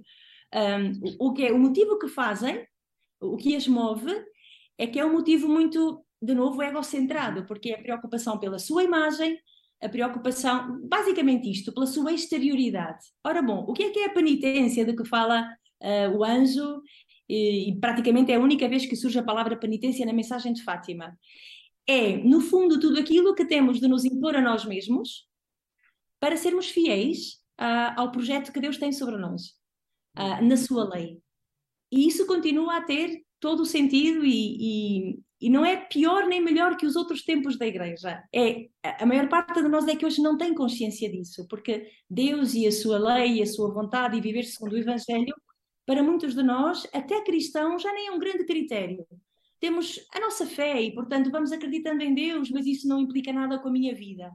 [0.56, 2.66] Um, o, que é, o motivo que fazem,
[3.22, 4.12] o que as move,
[4.78, 8.84] é que é um motivo muito, de novo, egocentrado, porque é a preocupação pela sua
[8.84, 9.38] imagem,
[9.82, 13.00] a preocupação, basicamente isto, pela sua exterioridade.
[13.24, 15.48] Ora bom, o que é que é a penitência de que fala
[15.82, 16.82] uh, o anjo?
[17.30, 20.64] E, e praticamente é a única vez que surge a palavra penitência na mensagem de
[20.64, 21.18] Fátima.
[21.88, 25.28] É, no fundo, tudo aquilo que temos de nos impor a nós mesmos
[26.20, 29.54] para sermos fiéis uh, ao projeto que Deus tem sobre nós
[30.18, 31.20] uh, na sua lei.
[31.92, 36.40] E isso continua a ter todo o sentido e, e, e, não é pior nem
[36.40, 38.24] melhor que os outros tempos da igreja.
[38.34, 42.54] É, a maior parte de nós é que hoje não tem consciência disso, porque Deus
[42.54, 45.34] e a sua lei e a sua vontade e viver segundo o Evangelho,
[45.86, 49.06] para muitos de nós, até cristãos, já nem é um grande critério.
[49.60, 53.60] Temos a nossa fé e, portanto, vamos acreditando em Deus, mas isso não implica nada
[53.60, 54.32] com a minha vida.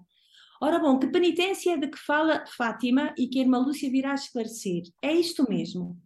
[0.60, 4.14] Ora bom, que penitência é de que fala Fátima e que a irmã Lúcia virá
[4.14, 4.82] esclarecer?
[5.02, 5.96] É isto mesmo.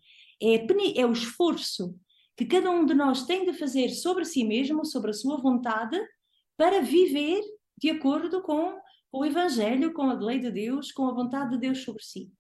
[0.42, 1.94] É, é o esforço
[2.36, 6.00] que cada um de nós tem de fazer sobre si mesmo, sobre a sua vontade,
[6.56, 7.42] para viver
[7.76, 8.78] de acordo com
[9.12, 12.30] o Evangelho, com a lei de Deus, com a vontade de Deus sobre si.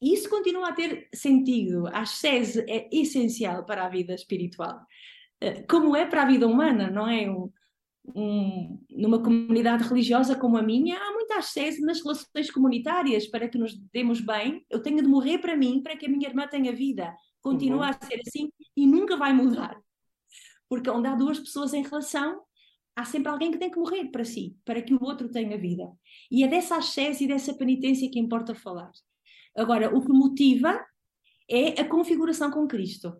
[0.00, 1.86] Isso continua a ter sentido.
[1.86, 4.80] A ascese é essencial para a vida espiritual,
[5.40, 7.24] eh, como é para a vida humana, não é?
[8.04, 13.58] Um, numa comunidade religiosa como a minha, há muita ascese nas relações comunitárias para que
[13.58, 14.64] nos demos bem.
[14.68, 17.14] Eu tenho de morrer para mim, para que a minha irmã tenha vida.
[17.40, 17.90] Continua uhum.
[17.90, 19.76] a ser assim e nunca vai mudar.
[20.68, 22.42] Porque onde há duas pessoas em relação,
[22.96, 25.90] há sempre alguém que tem que morrer para si, para que o outro tenha vida.
[26.30, 28.90] E é dessa ascese e dessa penitência que importa falar.
[29.56, 30.84] Agora, o que motiva
[31.48, 33.14] é a configuração com Cristo.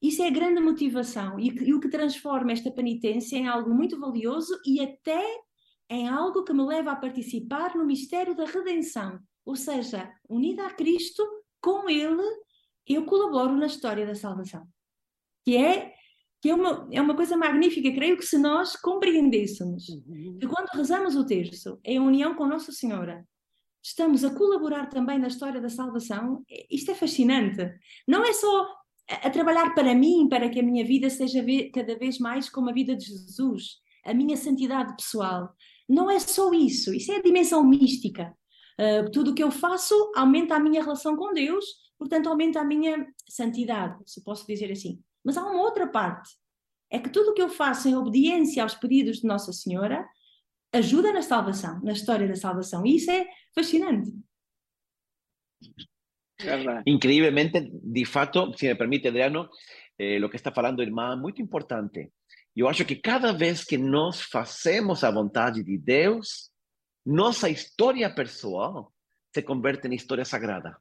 [0.00, 3.98] Isso é a grande motivação e, e o que transforma esta penitência em algo muito
[3.98, 5.24] valioso e até
[5.88, 9.18] em algo que me leva a participar no mistério da redenção.
[9.44, 11.24] Ou seja, unida a Cristo,
[11.60, 12.22] com Ele,
[12.86, 14.66] eu colaboro na história da salvação.
[15.44, 15.94] Que é,
[16.42, 20.38] que é, uma, é uma coisa magnífica, creio que se nós compreendêssemos uhum.
[20.40, 23.24] que quando rezamos o terço, em união com Nossa Senhora,
[23.82, 27.72] estamos a colaborar também na história da salvação, isto é fascinante.
[28.06, 28.68] Não é só
[29.08, 32.72] a, trabalhar para mim, para que a minha vida seja cada vez mais como a
[32.72, 35.54] vida de Jesus, a minha santidade pessoal.
[35.88, 38.36] Não é só isso, isso é a dimensão mística.
[38.78, 41.64] Uh, tudo o que eu faço aumenta a minha relação com Deus,
[41.98, 45.00] portanto, aumenta a minha santidade, se posso dizer assim.
[45.24, 46.30] Mas há uma outra parte:
[46.90, 50.06] é que tudo o que eu faço em obediência aos pedidos de Nossa Senhora
[50.72, 52.84] ajuda na salvação, na história da salvação.
[52.84, 54.12] E isso é fascinante.
[56.86, 59.48] Increíblemente, de fato, si me permite, Adriano,
[59.98, 62.12] eh, lo que está falando, irmã, muito importante.
[62.54, 66.50] Eu acho que cada vez que nós fazemos a vontade de Deus,
[67.04, 68.92] nossa história pessoal
[69.34, 70.76] se converte em história sagrada.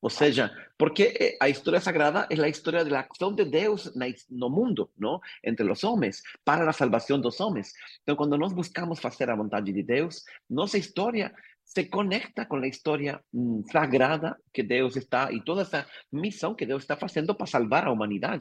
[0.00, 3.92] Ou seja, porque eh, a história sagrada é a história da ação de Deus
[4.30, 5.20] no mundo, não?
[5.42, 7.72] entre os homens, para a salvação dos homens.
[8.02, 11.34] Então, quando nós buscamos fazer a vontade de Deus, nossa história
[11.68, 16.66] se conecta con la historia mm, sagrada que Dios está y toda esa misión que
[16.66, 18.38] Dios está haciendo para salvar a humanidad.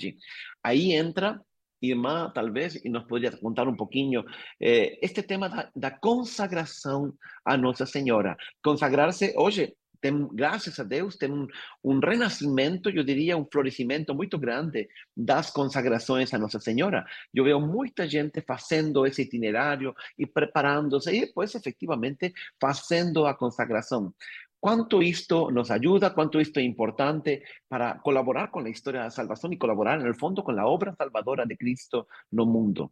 [0.64, 1.42] Ahí entra
[1.82, 4.26] Irmã, tal vez, y nos podría contar un poquinho,
[4.60, 7.14] eh, este tema da, da consagração
[7.46, 8.36] a Nossa Senhora.
[8.64, 11.48] Consagrarse, hoje, tem, graças a Deus, tem um,
[11.84, 17.06] um renascimento, eu diria, um florescimento muito grande das consagrações a Nossa Senhora.
[17.34, 24.14] Eu vejo muita gente fazendo esse itinerário e preparando-se, e depois, efetivamente, fazendo a consagração.
[24.60, 29.52] Quanto isto nos ajuda, quanto isto é importante para colaborar com a história da salvação
[29.54, 32.92] e colaborar, no fundo, com a obra salvadora de Cristo no mundo.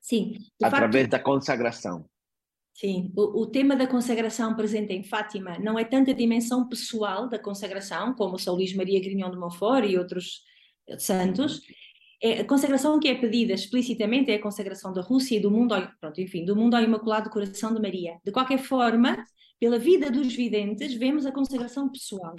[0.00, 1.10] Sim, através facto...
[1.10, 2.08] da consagração.
[2.78, 7.28] Sim, o, o, tema da consagração presente em Fátima não é tanto a dimensão pessoal
[7.28, 10.44] da consagração, como São Luís Maria Grignon de Montfort e outros
[10.96, 11.60] santos.
[12.22, 15.74] É, a consagração que é pedida explicitamente é a consagração da Rússia e do mundo,
[15.74, 18.16] ao, pronto, enfim, do mundo ao Imaculado Coração de Maria.
[18.24, 19.24] De qualquer forma,
[19.58, 22.36] pela vida dos videntes, vemos a consagração pessoal.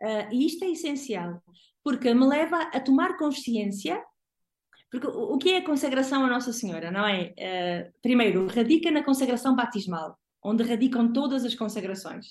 [0.00, 1.42] Uh, e isto é essencial,
[1.82, 4.00] porque me leva a tomar consciência
[4.90, 7.34] porque o, que é a consagração a Nossa Senhora, não é?
[7.38, 12.26] Uh, primeiro, radica na consagração batismal, onde radicam todas as consagrações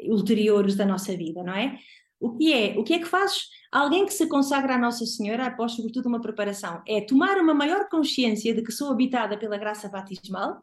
[0.00, 1.78] ulteriores da nossa vida, não é?
[2.20, 2.78] O que é?
[2.78, 6.20] O que é que faz alguém que se consagra a Nossa Senhora após, sobretudo, uma
[6.20, 6.82] preparação?
[6.86, 10.62] É tomar uma maior consciência de que sou habitada pela graça batismal,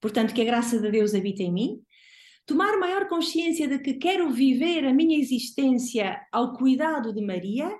[0.00, 1.80] portanto, que a graça de Deus habita em mim.
[2.46, 7.70] Tomar maior consciência de que quero viver a minha existência ao cuidado de Maria,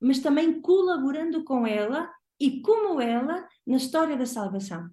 [0.00, 2.08] mas também colaborando com ela
[2.40, 4.88] e como ela na história da salvação.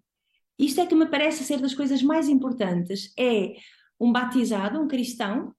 [0.58, 3.14] Isto é que me parece ser das coisas mais importantes.
[3.18, 3.56] É
[4.00, 5.54] um batizado, um cristão,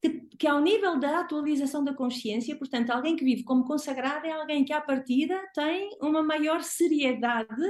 [0.00, 4.32] que, que ao nível da atualização da consciência, portanto, alguém que vive como consagrado é
[4.32, 7.62] alguém que à partida tem uma maior seriedade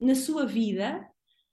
[0.00, 1.06] na sua vida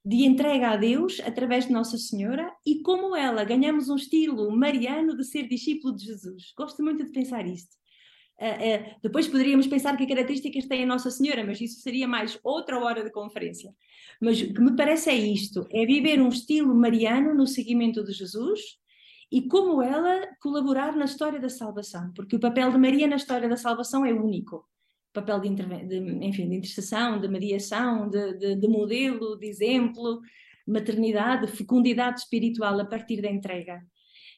[0.03, 5.15] de entrega a Deus através de Nossa Senhora e como ela ganhamos um estilo mariano
[5.15, 6.53] de ser discípulo de Jesus.
[6.57, 7.80] Gosto muito de pensar isto.
[8.41, 12.39] Uh, uh, depois poderíamos pensar que características tem a Nossa Senhora, mas isso seria mais
[12.43, 13.71] outra hora de conferência.
[14.19, 18.11] Mas o que me parece é isto: é viver um estilo mariano no seguimento de
[18.11, 18.59] Jesus
[19.31, 23.47] e como ela colaborar na história da salvação, porque o papel de Maria na história
[23.47, 24.67] da salvação é único.
[25.13, 30.19] Papel de, de, enfim, de intercessão, de mediação, de, de, de modelo, de exemplo,
[30.67, 33.81] maternidade, fecundidade espiritual a partir da entrega.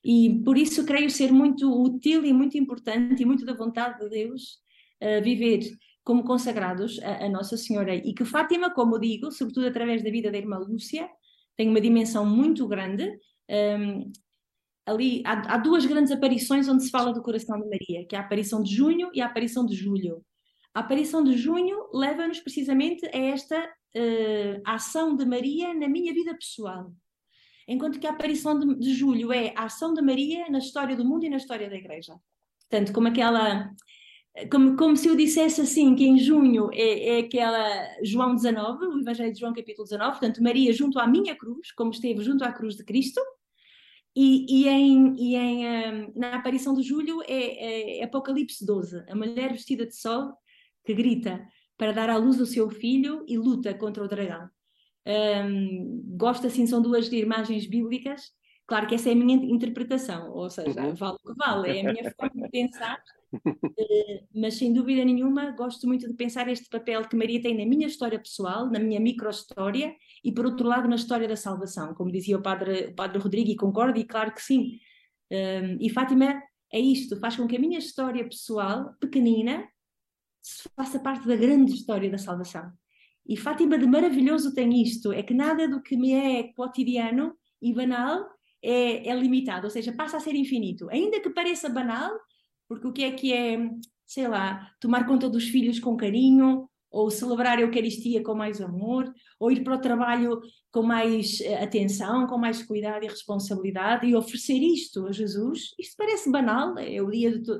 [0.04, 4.10] E por isso creio ser muito útil e muito importante e muito da vontade de
[4.10, 4.60] Deus
[5.02, 5.62] uh, viver
[6.04, 7.96] como consagrados a, a, Nossa Senhora.
[7.96, 11.10] E que Fátima, como digo, sobretudo através da vida da irmã Lúcia,
[11.56, 13.08] tem uma dimensão muito grande.
[13.50, 14.12] Um, ehm,
[14.86, 18.20] ali há, há, duas grandes aparições onde se fala do coração de Maria, que é
[18.20, 20.24] a aparição de junho e a aparição de julho.
[20.74, 26.36] A aparição de junho leva-nos precisamente a esta uh, ação de Maria na minha vida
[26.36, 26.92] pessoal.
[27.67, 31.06] Enquanto que a aparição de, de, julho é a ação de Maria na história do
[31.06, 32.15] mundo e na história da Igreja.
[32.69, 33.71] Portanto, como aquela.
[34.52, 38.99] Como, como se eu dissesse assim, que em junho é, é aquela João 19, o
[38.99, 42.52] Evangelho de João, capítulo 19, portanto, Maria junto à minha cruz, como esteve junto à
[42.52, 43.21] cruz de Cristo,
[44.15, 49.15] e, e, em, e em, um, na aparição de Julho é, é, Apocalipse 12, a
[49.15, 50.34] mulher vestida de sol
[50.84, 51.47] que grita
[51.78, 54.49] para dar à luz o seu filho e luta contra o dragão.
[55.06, 58.32] Um, gosto assim, são duas imagens bíblicas.
[58.66, 60.96] Claro que essa é a minha interpretação, ou seja, uhum.
[60.96, 62.98] vale o que vale, é a minha forma de pensar,
[63.34, 67.66] uh, mas sem dúvida nenhuma gosto muito de pensar este papel que Maria tem na
[67.66, 72.10] minha história pessoal, na minha micro-história e, por outro lado, na história da salvação, como
[72.10, 74.80] dizia o padre, o padre Rodrigo, e concordo, e claro que sim.
[75.30, 79.68] Um, e Fátima é isto, faz com que a minha história pessoal, pequenina,
[80.76, 82.72] faça parte da grande história da salvação.
[83.28, 87.74] E Fátima de maravilhoso tem isto, é que nada do que me é cotidiano e
[87.74, 88.26] banal
[88.62, 90.90] é, é limitado, ou seja, passa a ser infinito.
[90.90, 92.12] Ainda que pareça banal,
[92.68, 93.58] porque o que é que é,
[94.06, 99.12] sei lá, tomar conta dos filhos com carinho, ou celebrar a Eucaristia com mais amor,
[99.40, 100.40] ou ir para o trabalho
[100.72, 105.74] com mais eh, atenção, com mais cuidado e responsabilidade, e oferecer isto a Jesus.
[105.80, 107.52] Isto parece banal, é o dia de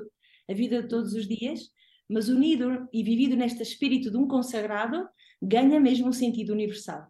[0.48, 1.60] a vida de todos os dias,
[2.08, 5.04] mas unido e vivido neste espírito de um consagrado,
[5.42, 7.08] ganha mesmo um sentido universal.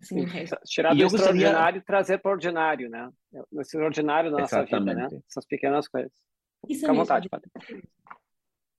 [0.00, 0.24] Assim,
[0.64, 3.10] Tirar do extraordinário e trazer para o ordinário, né?
[3.50, 4.96] O extraordinário da nossa Exatamente.
[4.96, 5.22] vida, né?
[5.28, 6.12] Essas pequenas coisas.
[6.68, 7.50] Isso Fica à vontade, Padre.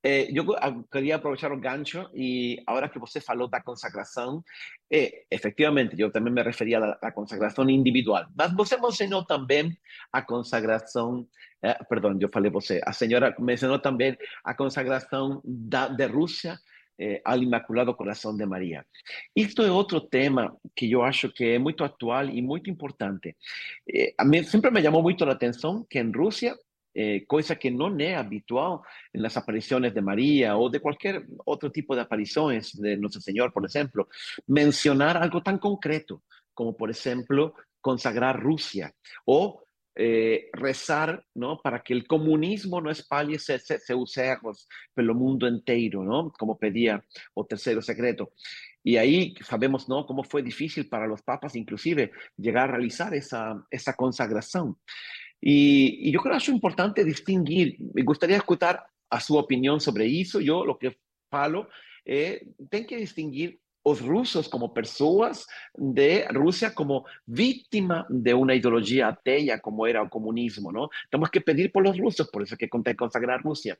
[0.03, 0.43] Eh, yo
[0.91, 4.43] quería aprovechar un gancho y ahora que usted falou da consagración,
[4.89, 9.77] eh, efectivamente, yo también me refería a la, consagración individual, mas você mencionou también
[10.11, 11.29] a consagración,
[11.61, 16.59] eh, perdón, yo falei você, a señora mencionó también a consagración da, de Rusia
[17.03, 18.85] eh, al Inmaculado Corazón de María.
[19.33, 23.37] Esto es otro tema que yo acho que es muy actual y muy importante.
[23.87, 26.55] Eh, a mí siempre me llamó mucho la atención que en Rusia
[26.93, 28.81] eh, cosa que no es habitual
[29.13, 33.51] en las apariciones de María o de cualquier otro tipo de apariciones de nuestro Señor,
[33.51, 34.07] por ejemplo,
[34.45, 36.21] mencionar algo tan concreto
[36.53, 38.93] como, por ejemplo, consagrar Rusia
[39.25, 39.63] o
[39.95, 41.59] eh, rezar ¿no?
[41.61, 46.31] para que el comunismo no espalle seus erros pelo mundo entero, ¿no?
[46.31, 48.31] como pedía o tercero secreto.
[48.83, 50.05] Y ahí sabemos ¿no?
[50.05, 54.77] cómo fue difícil para los papas inclusive llegar a realizar esa, esa consagración.
[55.41, 60.39] Y, yo creo que es importante distinguir, me gustaría escuchar a su opinión sobre eso,
[60.39, 60.97] yo lo que
[61.29, 61.67] falo,
[62.05, 69.07] eh, tem que distinguir los rusos como personas de Rusia como víctima de una ideología
[69.09, 70.89] atea como era el comunismo, ¿no?
[71.09, 73.77] Tenemos que pedir por los rusos, por eso que consagrar Rusia.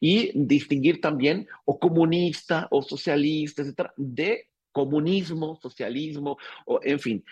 [0.00, 6.36] Y distinguir también o comunista o socialista, etcétera, de comunismo, socialismo,
[6.66, 7.24] o, en fin,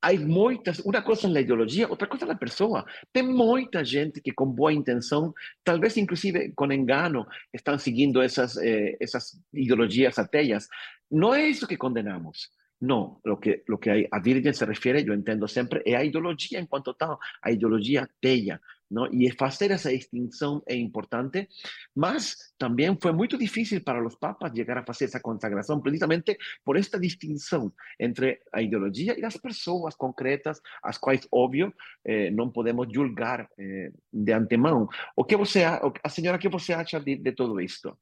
[0.00, 2.84] hay muchas, una cosa es la ideología, otra cosa es la persona.
[3.12, 8.56] Tem mucha gente que con buena intención, tal vez inclusive con engano, están siguiendo esas,
[8.62, 10.68] eh, esas ideologías ateas.
[11.10, 12.52] No es eso que condenamos.
[12.80, 16.60] No, lo que, lo que a Virgen se refiere, yo entiendo siempre, es a ideología
[16.60, 19.08] en cuanto tal, a ideología atea, ¿no?
[19.10, 21.48] Y hacer esa distinción es importante,
[21.96, 26.78] mas también fue muy difícil para los papas llegar a hacer esa consagración, precisamente por
[26.78, 32.86] esta distinción entre la ideología y las personas concretas, las cuales, obvio, eh, no podemos
[32.94, 34.88] julgar eh, de antemano.
[35.16, 37.98] O que você, a señora, ¿qué você acha de, de todo esto?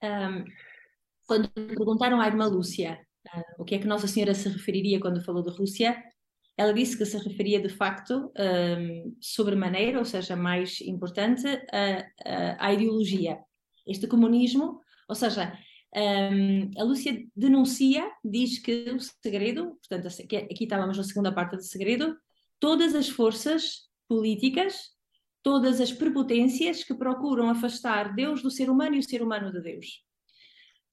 [0.00, 0.44] Um,
[1.26, 3.00] quando perguntaram à irmã Lúcia
[3.34, 5.96] uh, o que é que Nossa Senhora se referiria quando falou de Rússia,
[6.56, 12.66] ela disse que se referia de facto um, sobremaneira, ou seja, mais importante, a, a,
[12.66, 13.38] à ideologia.
[13.86, 15.58] Este comunismo, ou seja,
[15.96, 21.62] um, a Lúcia denuncia, diz que o segredo, portanto, aqui estávamos na segunda parte do
[21.62, 22.16] segredo,
[22.60, 24.94] todas as forças políticas,
[25.42, 29.60] todas as prepotências que procuram afastar Deus do ser humano e o ser humano de
[29.60, 30.04] Deus.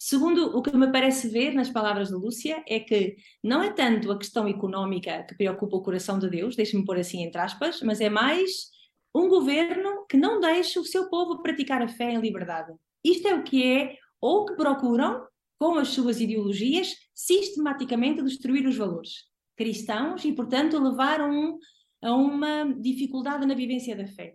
[0.04, 4.12] Segundo o que me parece ver nas palavras de Lúcia, é que não é tanto
[4.12, 8.02] a questão económica que preocupa o coração de Deus, deixe-me pôr assim entre aspas, mas
[8.02, 8.72] é mais
[9.14, 12.74] um governo que não deixa o seu povo praticar a fé em liberdade.
[13.04, 15.24] Isto é o que é, ou que procuram,
[15.60, 19.26] com as suas ideologias, sistematicamente destruir os valores
[19.56, 21.60] cristãos e, portanto, levar a, um,
[22.02, 24.34] a uma dificuldade na vivência da fé.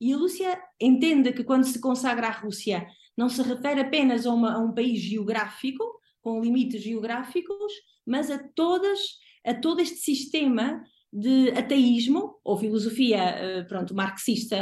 [0.00, 2.86] E a Lúcia entende que quando se consagra à Rússia
[3.16, 5.84] não se refere apenas a, uma, a um país geográfico,
[6.20, 7.72] com limites geográficos,
[8.06, 9.00] mas a todas
[9.44, 10.82] a todo este sistema
[11.12, 14.56] de ateísmo ou filosofia, eh, pronto, marxista,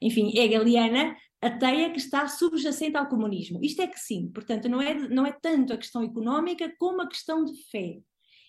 [0.00, 3.60] enfim, hegeliana, ateia que está subjacente ao comunismo.
[3.62, 7.08] Isto é que sim, portanto, não é, não é tanto a questão económica como a
[7.08, 7.98] questão de fé.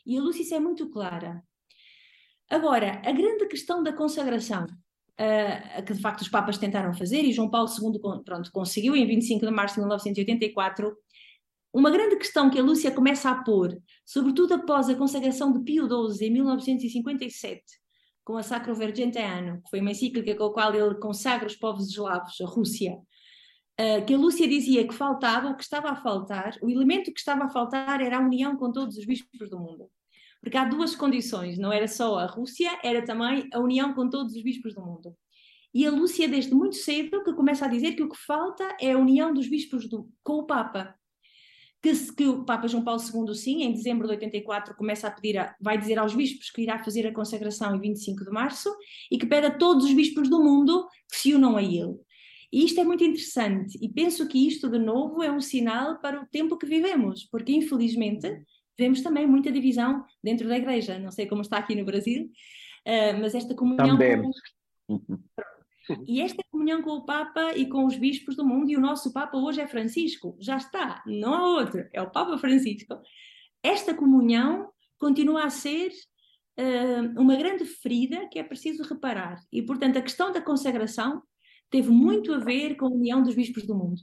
[0.05, 1.41] E a Lúcia é muito clara.
[2.49, 4.65] Agora, a grande questão da consagração
[5.19, 9.05] uh, que de facto os Papas tentaram fazer, e João Paulo II pronto, conseguiu em
[9.05, 10.95] 25 de março de 1984.
[11.73, 15.87] Uma grande questão que a Lúcia começa a pôr, sobretudo após a consagração de Pio
[15.87, 17.61] XII em 1957,
[18.23, 21.89] com a Sacro Vergenteano, que foi uma encíclica com a qual ele consagra os povos
[21.89, 22.97] eslavos, a Rússia,
[23.79, 27.19] uh, que a Lúcia dizia que faltava, o que estava a faltar, o elemento que
[27.19, 29.89] estava a faltar era a união com todos os bispos do mundo.
[30.41, 34.35] Porque há duas condições, não era só a Rússia, era também a união com todos
[34.35, 35.15] os bispos do mundo.
[35.73, 38.93] E a Lúcia, desde muito cedo, que começa a dizer que o que falta é
[38.93, 40.95] a união dos bispos do, com o Papa.
[41.81, 45.37] Que, que, o Papa João Paulo II, sim, em dezembro de 84, começa a pedir,
[45.37, 48.75] a, vai dizer aos bispos que irá fazer a consagração em 25 de março
[49.11, 51.95] e que pede a todos os bispos do mundo que se unam a ele.
[52.51, 56.21] E isto é muito interessante e penso que isto, de novo, é um sinal para
[56.21, 58.41] o tempo que vivemos, porque infelizmente
[58.77, 60.99] vemos também muita divisão dentro da igreja.
[60.99, 63.97] Não sei como está aqui no Brasil, uh, mas esta comunhão.
[63.97, 64.21] Também.
[64.87, 65.01] Com...
[66.05, 69.13] E esta comunhão com o Papa e com os bispos do mundo, e o nosso
[69.13, 72.99] Papa hoje é Francisco, já está, não há outro, é o Papa Francisco.
[73.63, 74.69] Esta comunhão
[74.99, 75.91] continua a ser
[76.59, 79.39] uh, uma grande ferida que é preciso reparar.
[79.51, 81.21] E, portanto, a questão da consagração
[81.69, 84.01] teve muito a ver com a união dos bispos do mundo.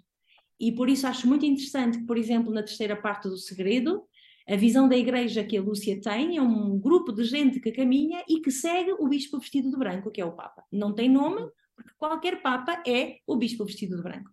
[0.58, 4.02] E por isso acho muito interessante que, por exemplo, na terceira parte do Segredo,
[4.46, 8.22] a visão da igreja que a Lúcia tem é um grupo de gente que caminha
[8.28, 10.62] e que segue o bispo vestido de branco, que é o Papa.
[10.70, 14.30] Não tem nome, porque qualquer Papa é o bispo vestido de branco.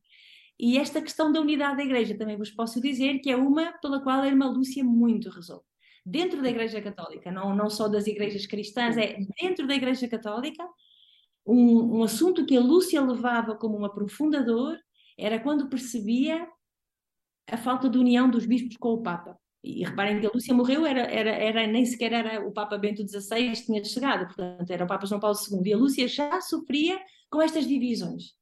[0.60, 4.02] E esta questão da unidade da igreja também vos posso dizer que é uma pela
[4.02, 5.64] qual a irmã Lúcia muito rezou.
[6.06, 10.68] Dentro da igreja católica, não, não só das igrejas cristãs, é dentro da igreja católica,
[11.46, 14.78] um, um assunto que a Lúcia levava como um aprofundador
[15.18, 16.48] era quando percebia
[17.48, 19.38] a falta de união dos bispos com o Papa.
[19.64, 23.08] E reparem que a Lúcia morreu, era, era, era, nem sequer era o Papa Bento
[23.08, 25.62] XVI tinha chegado, portanto era o Papa João Paulo II.
[25.70, 27.00] E a Lúcia já sofria
[27.30, 28.36] com estas divisões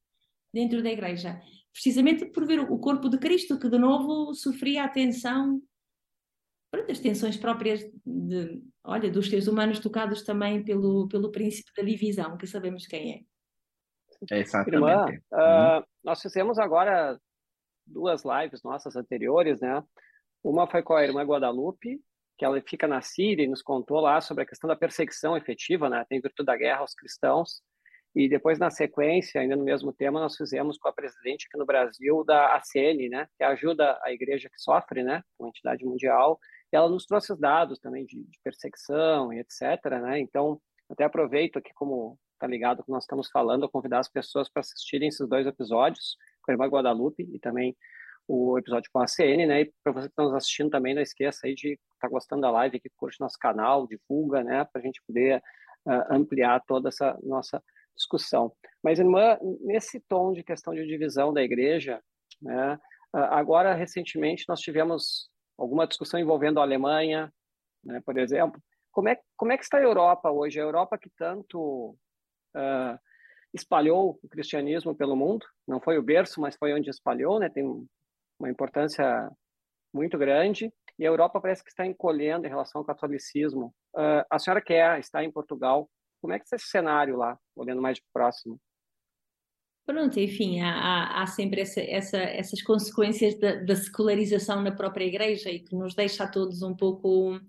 [0.54, 1.40] dentro da Igreja,
[1.74, 5.62] precisamente por ver o corpo de Cristo, que de novo sofria a tensão,
[6.90, 12.38] as tensões próprias de, olha, dos seres humanos tocados também pelo, pelo príncipe da divisão,
[12.38, 13.26] que sabemos quem
[14.32, 14.40] é.
[14.40, 14.76] Exatamente.
[14.76, 17.20] Irmã, uh, nós fizemos agora
[17.86, 19.84] duas lives nossas anteriores, né?
[20.44, 22.02] Uma foi com a irmã Guadalupe,
[22.38, 25.90] que ela fica na Síria e nos contou lá sobre a questão da perseguição efetiva,
[25.90, 27.62] né, tem virtude da guerra aos cristãos.
[28.16, 31.66] E depois, na sequência, ainda no mesmo tema, nós fizemos com a presidente aqui no
[31.66, 36.40] Brasil da ACN, né, que ajuda a igreja que sofre, né, uma entidade mundial.
[36.72, 40.20] E ela nos trouxe os dados também de, de perseguição e etc, né.
[40.20, 40.60] Então,
[40.90, 45.10] até aproveito aqui como tá ligado que nós estamos falando, convidar as pessoas para assistirem
[45.10, 47.76] esses dois episódios com a irmã Guadalupe e também
[48.32, 49.62] o episódio com a CN, né?
[49.62, 52.44] E para você que está nos assistindo também, não esqueça aí de estar tá gostando
[52.44, 54.64] da live, que curte nosso canal, divulga, né?
[54.66, 55.42] Para a gente poder
[55.88, 57.62] uh, ampliar toda essa nossa
[57.98, 58.54] discussão.
[58.84, 62.00] Mas, irmã, nesse tom de questão de divisão da igreja,
[62.40, 62.76] né?
[63.16, 65.28] Uh, agora, recentemente, nós tivemos
[65.58, 67.34] alguma discussão envolvendo a Alemanha,
[67.84, 68.62] né, por exemplo.
[68.92, 70.60] Como é, como é que está a Europa hoje?
[70.60, 71.98] A Europa que tanto
[72.56, 73.00] uh,
[73.52, 77.66] espalhou o cristianismo pelo mundo, não foi o berço, mas foi onde espalhou, né, tem
[78.40, 79.30] uma importância
[79.94, 83.74] muito grande, e a Europa parece que está encolhendo em relação ao catolicismo.
[83.96, 85.90] Uh, a senhora quer estar em Portugal,
[86.22, 88.60] como é que está esse cenário lá, olhando mais de próximo?
[89.86, 95.50] Pronto, enfim, há, há sempre essa, essa, essas consequências da, da, secularização na própria Igreja
[95.50, 97.40] e que nos deixa a todos um pouco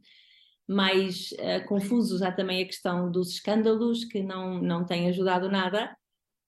[0.66, 2.22] mais uh, confusos.
[2.22, 5.94] Há também a questão dos escândalos, que não, não têm ajudado nada.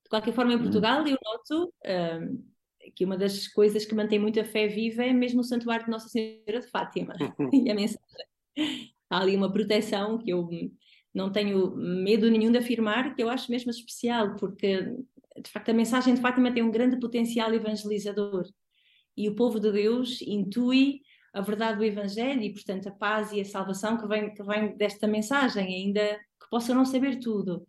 [0.03, 0.63] De qualquer forma, em hum.
[0.63, 2.52] Portugal, eu noto uh,
[2.95, 5.91] que uma das coisas que mantém muito a fé viva é mesmo o Santuário de
[5.91, 7.13] Nossa Senhora de Fátima
[7.53, 8.27] e a mensagem.
[9.09, 10.47] Há ali uma proteção que eu
[11.13, 14.95] não tenho medo nenhum de afirmar, que eu acho mesmo especial, porque
[15.41, 18.45] de facto, a mensagem de Fátima tem um grande potencial evangelizador
[19.15, 21.01] e o povo de Deus intui
[21.33, 24.75] a verdade do Evangelho e, portanto, a paz e a salvação que vem, que vem
[24.77, 27.65] desta mensagem, ainda que possam não saber tudo.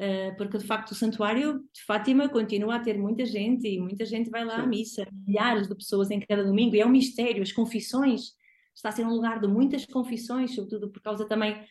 [0.00, 4.06] Uh, porque, de facto, o santuário de Fátima continua a ter muita gente e muita
[4.06, 4.62] gente vai lá Sim.
[4.62, 7.42] à missa, milhares de pessoas em cada domingo, e é um mistério.
[7.42, 8.32] As confissões,
[8.74, 11.62] está a ser um lugar de muitas confissões, sobretudo por causa também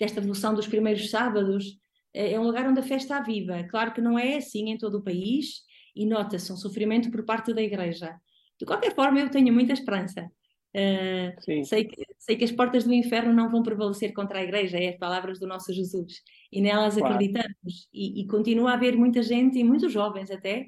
[0.00, 1.78] desta devoção dos primeiros sábados,
[2.14, 3.62] é, é um lugar onde a fé está viva.
[3.64, 5.62] Claro que não é assim em todo o país
[5.94, 8.18] e nota-se um sofrimento por parte da Igreja.
[8.58, 10.30] De qualquer forma, eu tenho muita esperança.
[10.74, 14.76] Uh, sei, que, sei que as portas do inferno não vão prevalecer contra a Igreja,
[14.76, 16.20] é as palavras do nosso Jesus,
[16.50, 17.14] e nelas claro.
[17.14, 17.88] acreditamos.
[17.92, 20.66] E, e, continua a haver muita gente, e muitos jovens até.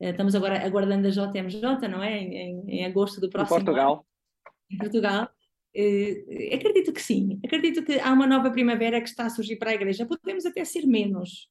[0.00, 2.18] Uh, estamos agora aguardando a JMJ, não é?
[2.18, 3.92] Em, em, em agosto do próximo em Portugal.
[3.92, 4.04] Ano,
[4.72, 5.30] em Portugal.
[5.76, 9.70] Uh, acredito que sim, acredito que há uma nova primavera que está a surgir para
[9.70, 10.06] a igreja.
[10.06, 11.48] Podemos até ser menos,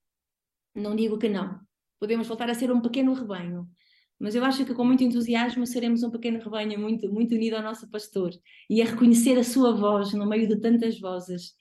[0.73, 1.59] não digo que não.
[1.97, 3.69] Podemos voltar a ser um pequeno rebanho,
[4.19, 7.63] mas eu acho que com muito entusiasmo seremos um pequeno rebanho muito, muito unido ao
[7.63, 8.31] nosso pastor
[8.69, 11.53] e a reconhecer a sua voz no meio de tantas vozes.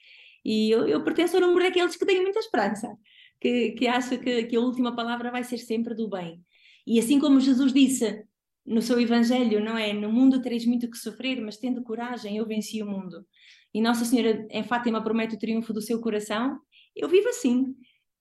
[0.45, 2.97] E eu, eu pertenço ao número daqueles que têm muita esperança,
[3.41, 6.41] que, que acho que, que a última palavra vai ser sempre do bem.
[6.87, 8.25] E assim como Jesus disse,
[8.65, 9.93] no seu Evangelho, não é?
[9.93, 13.27] No mundo tereis muito que sofrer, mas tendo coragem, eu venci o mundo.
[13.73, 16.59] E Nossa Senhora em Fátima promete o triunfo do seu coração.
[16.95, 17.75] Eu vivo assim,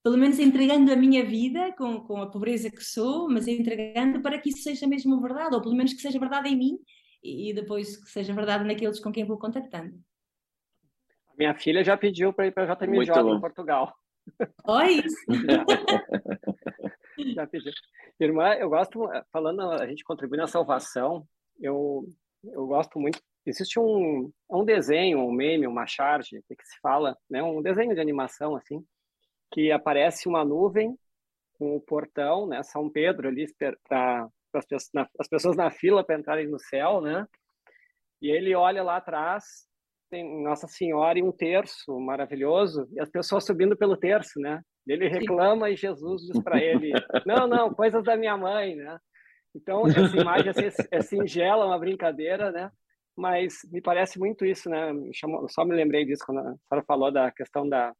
[0.04, 4.38] pelo menos entregando a minha vida com, com a pobreza que sou, mas entregando para
[4.38, 6.78] que isso seja mesmo verdade, ou pelo menos que seja verdade em mim
[7.24, 9.94] e depois que seja verdade naqueles com quem vou contactando.
[11.30, 13.96] A minha filha já pediu para ir para a JMJ em Portugal.
[14.68, 15.04] Oi!
[17.34, 17.72] já pediu.
[18.20, 21.26] Irmã, eu gosto, falando, a gente contribui na salvação,
[21.60, 22.06] eu,
[22.44, 23.22] eu gosto muito.
[23.46, 27.42] Existe um, um desenho, um meme, uma charge, que se fala, né?
[27.42, 28.86] um desenho de animação, assim,
[29.54, 30.98] que aparece uma nuvem
[31.54, 32.64] com o portão, né?
[32.64, 33.46] São Pedro ali,
[33.88, 37.26] para as pessoas na fila para entrarem no céu, né?
[38.22, 39.44] E ele olha lá atrás,
[40.10, 44.62] tem Nossa Senhora e um terço maravilhoso, e as pessoas subindo pelo terço, né?
[44.88, 46.92] Ele reclama e Jesus diz para ele:
[47.26, 48.98] Não, não, coisas da minha mãe, né?
[49.56, 52.72] Então, essa imagem assim, é singela, uma brincadeira, né?
[53.16, 54.92] Mas me parece muito isso, né?
[55.50, 57.94] só me lembrei disso quando a senhora falou da questão da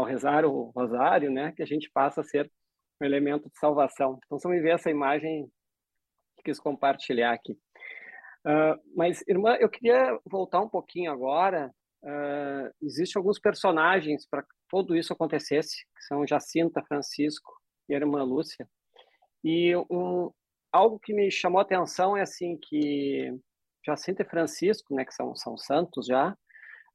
[0.00, 1.52] ao rezar o rosário, né?
[1.52, 2.50] Que a gente passa a ser
[3.00, 4.18] um elemento de salvação.
[4.24, 5.50] Então, só me ver essa imagem
[6.36, 7.52] que quis compartilhar aqui.
[8.44, 11.70] Uh, mas, irmã, eu queria voltar um pouquinho agora.
[12.02, 17.52] Uh, Existem alguns personagens para tudo isso acontecesse, que são Jacinta, Francisco
[17.88, 18.66] e a irmã Lúcia.
[19.44, 20.30] E um,
[20.72, 23.34] algo que me chamou a atenção é assim que
[23.84, 26.32] Jacinta e Francisco, né, que são, são santos já,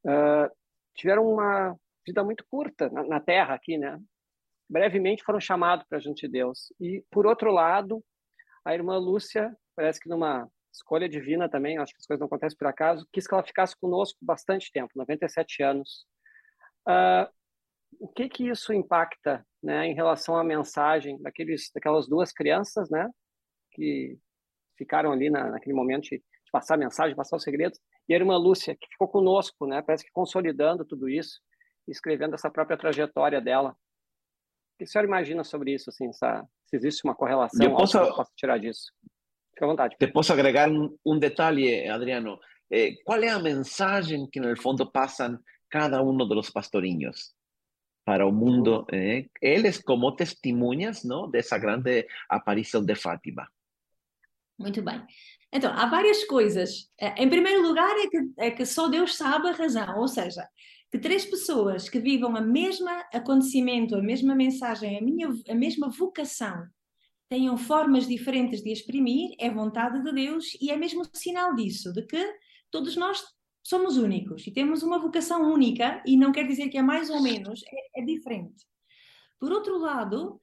[0.06, 0.56] uh,
[0.96, 1.76] tiveram uma
[2.06, 4.00] vida muito curta na, na Terra aqui, né?
[4.70, 6.74] Brevemente foram chamados para junto de Deus.
[6.80, 8.04] E por outro lado,
[8.64, 12.58] a irmã Lúcia, parece que numa escolha divina também, acho que as coisas não acontecem
[12.58, 16.06] por acaso, quis que ela ficasse conosco bastante tempo, 97 anos.
[16.88, 17.32] Uh,
[18.00, 23.10] o que que isso impacta, né, em relação à mensagem daqueles, daquelas duas crianças, né,
[23.72, 24.18] que
[24.78, 28.38] ficaram ali na, naquele momento de, passar a mensagem, passar os segredos, e a irmã
[28.38, 31.42] Lúcia, que ficou conosco, né, parece que consolidando tudo isso,
[31.92, 33.72] escrevendo essa própria trajetória dela.
[33.72, 37.98] O que a senhora imagina sobre isso, assim, essa, se existe uma correlação, eu posso,
[37.98, 38.92] eu posso tirar disso?
[39.52, 39.96] Fique à vontade.
[39.98, 42.40] Te posso agregar um, um detalhe, Adriano.
[42.70, 47.34] Eh, qual é a mensagem que, no fundo, passam cada um dos pastorinhos?
[48.06, 53.50] para o mundo, eh, eles como testemunhas não, dessa grande aparição de Fátima.
[54.60, 55.04] Muito bem.
[55.52, 56.88] Então, há várias coisas.
[57.02, 60.48] Eh, em primeiro lugar, é que, é que só Deus sabe a razão, ou seja,
[60.96, 65.90] que três pessoas que vivam a mesma acontecimento, a mesma mensagem, a, minha, a mesma
[65.90, 66.66] vocação,
[67.28, 72.02] tenham formas diferentes de exprimir, é vontade de Deus e é mesmo sinal disso, de
[72.04, 72.24] que
[72.72, 73.22] todos nós
[73.62, 77.22] somos únicos e temos uma vocação única, e não quer dizer que é mais ou
[77.22, 78.66] menos, é, é diferente.
[79.38, 80.40] Por outro lado,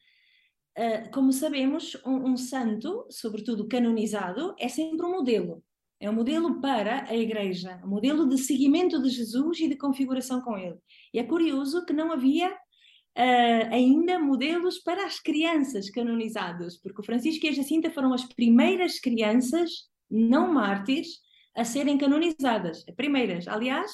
[0.77, 5.65] uh, como sabemos, um, um santo, sobretudo canonizado, é sempre um modelo.
[6.03, 10.41] É um modelo para a Igreja, um modelo de seguimento de Jesus e de configuração
[10.41, 10.75] com ele.
[11.15, 17.05] E é curioso que não havia uh, ainda modelos para as crianças canonizadas, porque o
[17.05, 19.71] Francisco e a Jacinta foram as primeiras crianças
[20.11, 21.21] não mártires
[21.55, 22.85] a serem canonizadas.
[22.89, 23.47] As primeiras.
[23.47, 23.93] Aliás,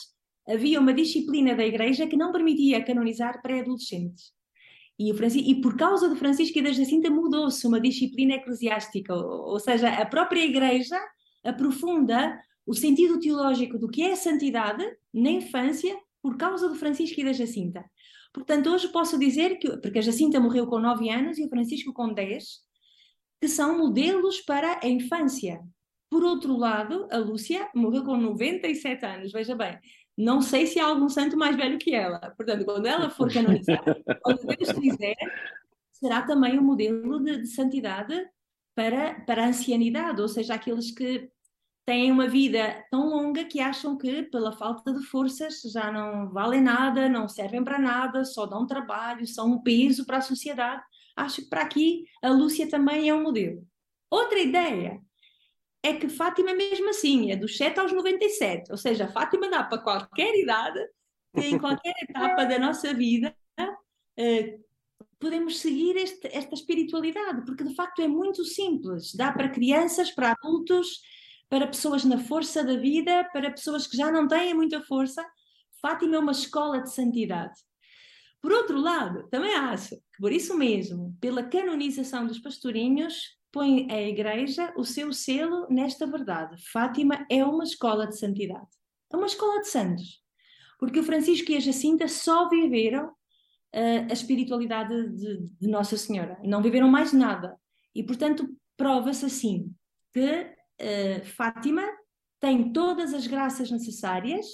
[0.49, 4.33] havia uma disciplina da Igreja que não permitia canonizar pré-adolescentes.
[4.99, 9.61] E, e, por causa do Francisco e da Jacinta mudou-se uma disciplina eclesiástica, ou, ou
[9.61, 10.99] seja, a própria Igreja
[11.45, 17.21] aprofunda o sentido teológico do que é a santidade na infância por causa do Francisco
[17.21, 17.85] e da Jacinta.
[18.33, 21.93] Portanto, hoje posso dizer que, porque a Jacinta morreu com 9 anos e o Francisco
[21.93, 22.45] com 10,
[23.41, 25.61] que são modelos para a infância.
[26.11, 29.79] Por outro lado, a Lúcia morreu com 97 anos, veja bem.
[30.17, 32.19] Não sei se há algum santo mais velho que ela.
[32.37, 35.17] Portanto, quando ela for canonizada, quando Deus quiser,
[35.93, 38.15] será também um modelo de, de santidade
[38.79, 41.29] para, para a ancianidade, ou seja, aqueles que
[41.85, 46.61] têm uma vida tão longa que acham que, pela falta de forças, já não valem
[46.61, 50.81] nada, não servem para nada, só dão trabalho, são um peso para a sociedade.
[51.17, 53.67] Acho que para aqui a Lúcia também é um modelo.
[54.09, 55.01] Outra ideia
[55.83, 59.65] é que Fátima é mesmo assim, é dos 7 aos 97, ou seja, Fátima dá
[59.65, 60.79] para qualquer idade,
[61.35, 64.68] em qualquer etapa da nossa vida, uh,
[65.19, 70.33] podemos seguir este, esta espiritualidade, porque de facto é muito simples, dá para crianças, para
[70.33, 71.01] adultos,
[71.49, 75.27] para pessoas na força da vida, para pessoas que já não têm muita força.
[75.81, 77.55] Fátima é uma escola de santidade.
[78.41, 84.01] Por outro lado, também acho que por isso mesmo, pela canonização dos pastorinhos, põe a
[84.01, 86.57] Igreja o seu selo nesta verdade.
[86.71, 88.69] Fátima é uma escola de santidade.
[89.13, 90.23] É uma escola de santos.
[90.79, 93.13] Porque o Francisco e a Jacinta só viveram
[93.79, 96.39] a espiritualidade de, de, Nossa Senhora.
[96.45, 97.57] Não viveram mais nada.
[97.95, 99.73] E, portanto, prova-se assim
[100.13, 101.83] que uh, Fátima
[102.41, 104.47] tem todas as graças necessárias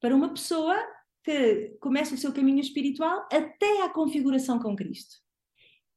[0.00, 0.76] para uma pessoa
[1.22, 5.16] que começa o seu caminho espiritual até à configuração com Cristo.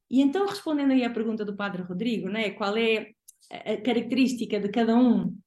[0.09, 3.11] E então, respondendo aí à pergunta do Padre Rodrigo, né, qual é
[3.49, 5.37] a característica de cada um?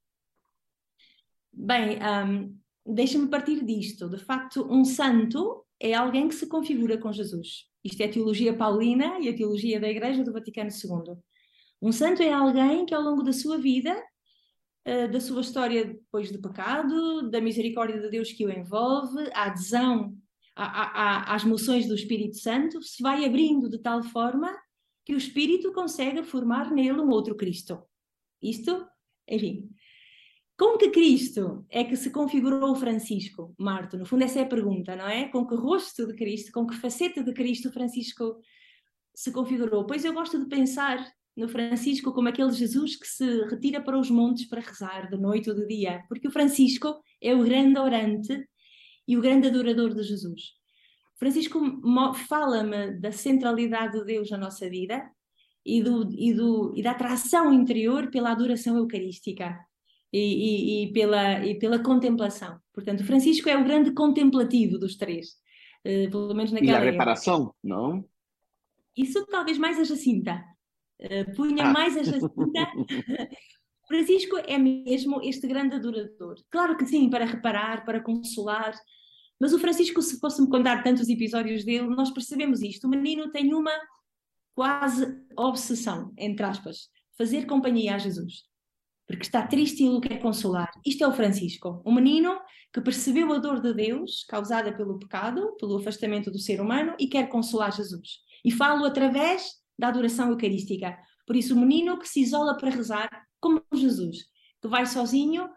[1.53, 2.59] Bem, um,
[2.95, 4.09] deixa-me partir disto.
[4.09, 7.67] De facto, um santo é alguém que se configura com Jesus.
[7.85, 11.17] Isto é a teologia paulina e a teologia da Igreja do Vaticano II.
[11.83, 13.95] Um santo é alguém que, ao longo da sua vida,
[14.89, 19.45] uh, da sua história depois do pecado, da misericórdia de Deus que o envolve, a
[19.45, 20.17] adesão
[20.57, 24.57] às moções do Espírito Santo, se vai abrindo de tal forma
[25.05, 27.83] que o Espírito consegue formar nele um outro Cristo.
[28.41, 28.87] Isto,
[29.29, 29.69] enfim.
[30.57, 33.99] Com que Cristo é que se configurou o Francisco, Marto?
[33.99, 35.29] No fundo, essa é a pergunta, não é?
[35.29, 38.39] Com que rosto de Cristo, com que faceta de Cristo Francisco
[39.13, 39.85] se configurou?
[39.85, 41.05] Pois eu gosto de pensar
[41.37, 45.51] no Francisco como aquele Jesus que se retira para os montes para rezar de noite
[45.51, 48.47] ou de dia, porque o Francisco é o grande orante
[49.09, 50.53] e o grande adorador de Jesus.
[51.19, 51.61] Francisco
[52.29, 55.11] fala-me da centralidade de Deus na nossa vida
[55.67, 59.59] e, do, e, do, e da atração interior pela adoração eucarística
[60.15, 62.61] e, e, e, pela, e pela contemplação.
[62.73, 65.31] Portanto, Francisco é o grande contemplativo dos três,
[65.85, 66.79] uh, pelo menos naquela.
[66.79, 68.09] E a reparação, não?
[68.97, 70.41] Isso talvez mais a Jacinta.
[71.01, 71.73] Uh, punha ah.
[71.73, 72.31] mais a Jacinta.
[73.89, 76.37] Francisco é mesmo este grande adorador.
[76.49, 78.73] Claro que sim, para reparar, para consolar,
[79.41, 82.87] mas o Francisco, se fosse-me contar tantos episódios dele, nós percebemos isto.
[82.87, 83.73] O menino tem uma
[84.55, 86.89] quase obsessão, entre aspas,
[87.19, 88.45] fazer companhia a Jesus.
[89.07, 90.71] Porque está triste e ele quer consolar.
[90.85, 92.39] Isto é o Francisco, um menino
[92.73, 97.07] que percebeu a dor de Deus causada pelo pecado, pelo afastamento do ser humano e
[97.07, 98.21] quer consolar Jesus.
[98.45, 100.97] E falo através da adoração eucarística.
[101.27, 103.09] Por isso, o menino que se isola para rezar,
[103.41, 104.25] como Jesus,
[104.61, 105.49] que vai sozinho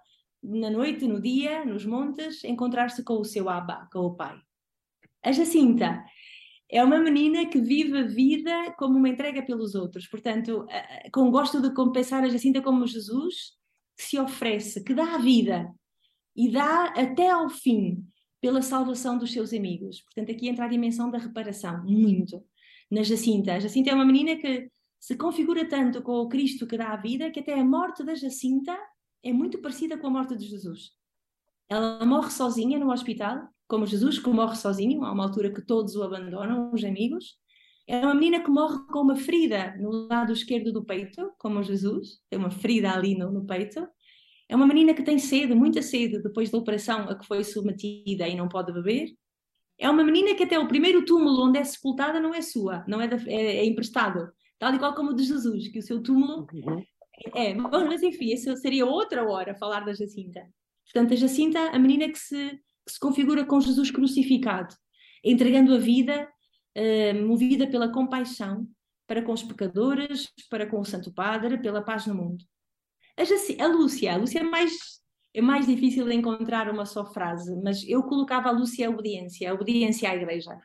[0.44, 4.38] na noite, no dia, nos montes, encontrar-se com o seu Abba, com o pai.
[5.24, 6.06] A Jacinta
[6.70, 10.66] é uma menina que vive a vida como uma entrega pelos outros, portanto,
[11.14, 13.58] com gosto de compensar a Jacinta como Jesus,
[13.98, 15.74] que se oferece, que dá a vida
[16.36, 18.06] e dá até ao fim
[18.42, 20.02] pela salvação dos seus amigos.
[20.02, 22.44] Portanto, aqui entra a dimensão da reparação, muito,
[22.92, 23.54] na Jacinta.
[23.54, 26.98] A Jacinta é uma menina que se configura tanto com o Cristo que dá a
[26.98, 28.78] vida, que até a morte da Jacinta
[29.24, 30.92] é muito parecida com a morte de Jesus.
[31.70, 35.96] Ela morre sozinha no hospital, como Jesus, que morre sozinho, a uma altura que todos
[35.96, 37.38] o abandonam, os amigos.
[37.88, 42.20] É uma menina que morre com uma ferida no lado esquerdo do peito, como Jesus,
[42.30, 43.88] tem uma ferida ali no, no peito.
[44.50, 48.28] É uma menina que tem sede, muita sede, depois da operação a que foi submetida
[48.28, 49.14] e não pode beber.
[49.78, 53.00] É uma menina que até o primeiro túmulo onde é sepultada não é sua, não
[53.00, 54.32] é, da, é, é emprestado.
[54.58, 56.84] Tal e qual como o de Jesus, que o seu túmulo uhum.
[57.36, 57.54] é.
[57.54, 60.42] Bom, mas enfim, isso seria outra hora falar da Jacinta.
[60.86, 62.60] Portanto, a Jacinta, a menina que se,
[62.92, 64.76] se configura com Jesus crucificado,
[65.24, 66.28] entregando a vida,
[66.78, 68.68] uh, movida pela compaixão
[69.08, 72.44] para com os pecadores, para com o Santo Padre, pela paz no mundo.
[73.18, 73.62] A, Jac...
[73.62, 74.98] a Lúcia, a Lúcia é mais
[75.34, 79.54] é mais difícil encontrar uma só frase, mas eu colocava a Lúcia a obediência, a
[79.54, 80.60] obediência à igreja.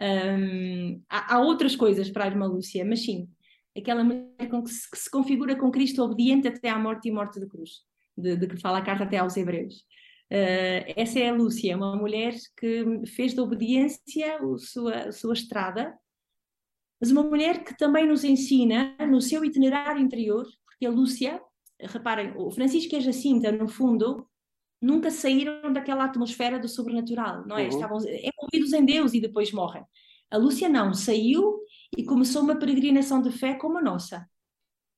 [0.00, 3.28] Um, há, há, outras coisas para a irmã Lúcia, mas sim,
[3.76, 7.12] aquela mulher com que, se, que se configura com Cristo obediente até à morte e
[7.12, 7.82] morte de cruz,
[8.16, 9.84] de, de que fala a carta até aos Hebreus.
[10.30, 15.32] Uh, essa é a Lúcia, uma mulher que fez da obediência a sua, a sua
[15.32, 15.98] estrada,
[17.00, 21.40] mas uma mulher que também nos ensina no seu itinerário interior, porque a Lúcia
[21.80, 24.28] reparem, o Francisco e a Jacinta, no fundo,
[24.80, 27.62] nunca saíram daquela atmosfera do sobrenatural, não é?
[27.62, 27.68] Uhum.
[27.68, 29.84] Estavam envolvidos em Deus e depois morrem.
[30.30, 31.60] A Lúcia não, saiu
[31.96, 34.28] e começou uma peregrinação de fé como a nossa,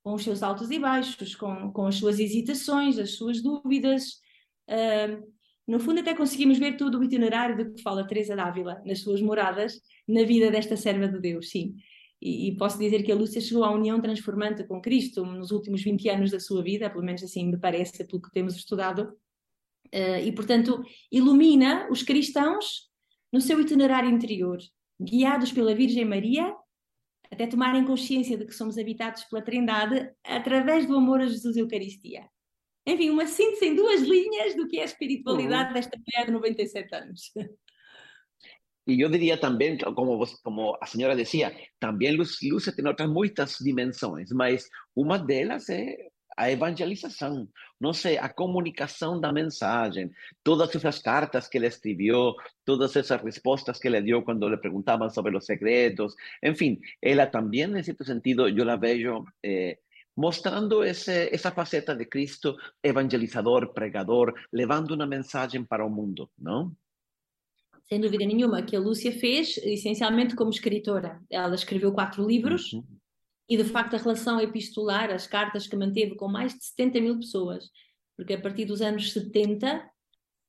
[0.03, 4.21] com os seus altos e baixos, com, com as suas hesitações, as suas dúvidas.
[4.71, 5.31] Uh,
[5.67, 9.21] no fundo, até conseguimos ver todo o itinerário de que fala Teresa Dávila, nas suas
[9.21, 11.75] moradas, na vida desta serva de Deus, sim.
[12.21, 15.83] E, e, posso dizer que a Lúcia chegou à união transformante com Cristo nos últimos
[15.83, 19.17] 20 anos da sua vida, pelo menos assim me parece, pelo que temos estudado,
[19.95, 22.91] uh, e portanto ilumina os cristãos
[23.33, 24.59] no seu itinerário interior,
[25.01, 26.55] guiados pela Virgem Maria,
[27.31, 31.61] até tomarem consciência de que somos habitados pela Trindade através do amor a Jesus e
[31.61, 32.29] Eucaristia.
[32.91, 35.75] Enfim, uma síntese em duas linhas do que é a espiritualidade uhum.
[35.75, 37.33] desta mulher de 97 anos.
[38.87, 43.09] Y yo diría también, como, vos, como a señora decía, también Luz, Luz tiene otras
[43.09, 47.47] muchas dimensiones, mas uma delas é a evangelização,
[47.79, 50.11] não sei, a comunicação da mensagem,
[50.43, 52.35] todas essas cartas que ele escreveu,
[52.65, 57.65] todas essas respostas que ele deu quando lhe perguntavam sobre os segredos, enfim, ela também,
[57.65, 59.79] em certo sentido, eu la vejo eh,
[60.17, 66.75] mostrando esse, essa faceta de Cristo evangelizador, pregador, levando uma mensagem para o mundo, não?
[67.91, 71.21] sem dúvida nenhuma, que a Lúcia fez essencialmente como escritora.
[71.29, 72.85] Ela escreveu quatro livros uhum.
[73.49, 77.19] e, de facto, a relação epistolar, as cartas que manteve com mais de 70 mil
[77.19, 77.69] pessoas,
[78.17, 79.85] porque a partir dos anos 70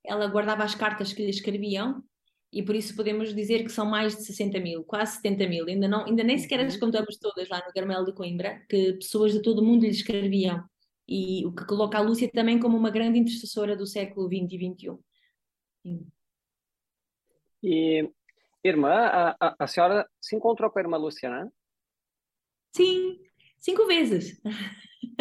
[0.05, 2.03] ela guardava as cartas que lhe escreviam
[2.51, 5.67] e por isso podemos dizer que são mais de 60 mil, quase 70 mil.
[5.67, 6.81] Ainda, não, ainda nem sequer as uhum.
[6.81, 10.63] contamos todas lá no Carmelo de Coimbra, que pessoas de todo o mundo lhe escreviam.
[11.07, 14.73] E o que coloca a Lúcia também como uma grande intercessora do século XX e
[14.73, 14.97] XXI.
[15.81, 16.07] Sim.
[17.63, 18.09] E,
[18.63, 21.51] irmã, a, a, a senhora se encontrou com a irmã Luciana?
[22.75, 23.19] Sim,
[23.57, 24.41] cinco vezes.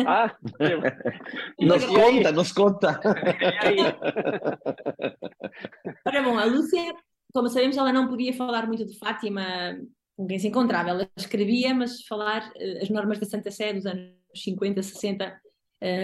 [0.07, 0.37] Ah,
[1.59, 3.01] nos conta, nos conta.
[6.07, 6.95] Ora bom, a Lúcia,
[7.33, 9.43] como sabemos, ela não podia falar muito de Fátima
[10.17, 10.91] com quem se encontrava.
[10.91, 15.41] Ela escrevia, mas falar eh, as normas da Santa Sé dos anos 50, 60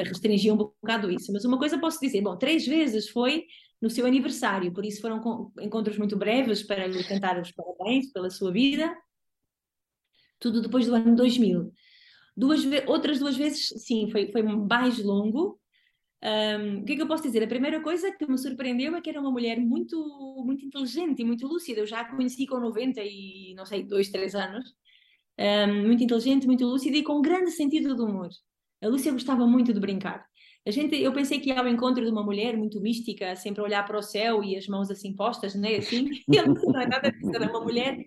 [0.05, 1.33] restringiam um bocado isso.
[1.33, 3.45] Mas uma coisa posso dizer, bom, três vezes foi
[3.81, 8.31] no seu aniversário, por isso foram encontros muito breves para lhe cantar os parabéns pela
[8.31, 8.97] sua vida.
[10.39, 11.73] Tudo depois do ano 2000.
[12.37, 15.59] Duas outras duas vezes, sim, foi, foi mais longo.
[16.23, 17.43] Um, o que é que eu posso dizer?
[17.43, 19.97] A primeira coisa que me surpreendeu é que era uma mulher muito,
[20.45, 21.81] muito inteligente e muito lúcida.
[21.81, 24.75] Eu já a conheci com 90 e, não sei, 2, 3 anos.
[25.39, 28.31] Um, muito inteligente, muito lúcida e com grande sentido de humor.
[28.83, 30.27] A Lúcia gostava muito de brincar.
[30.67, 33.65] A gente, eu pensei que ia ao encontro de uma mulher muito mística, sempre a
[33.65, 35.77] olhar para o céu e as mãos assim postas, né?
[35.77, 38.05] Assim, e ela não é nada disso, era uma mulher.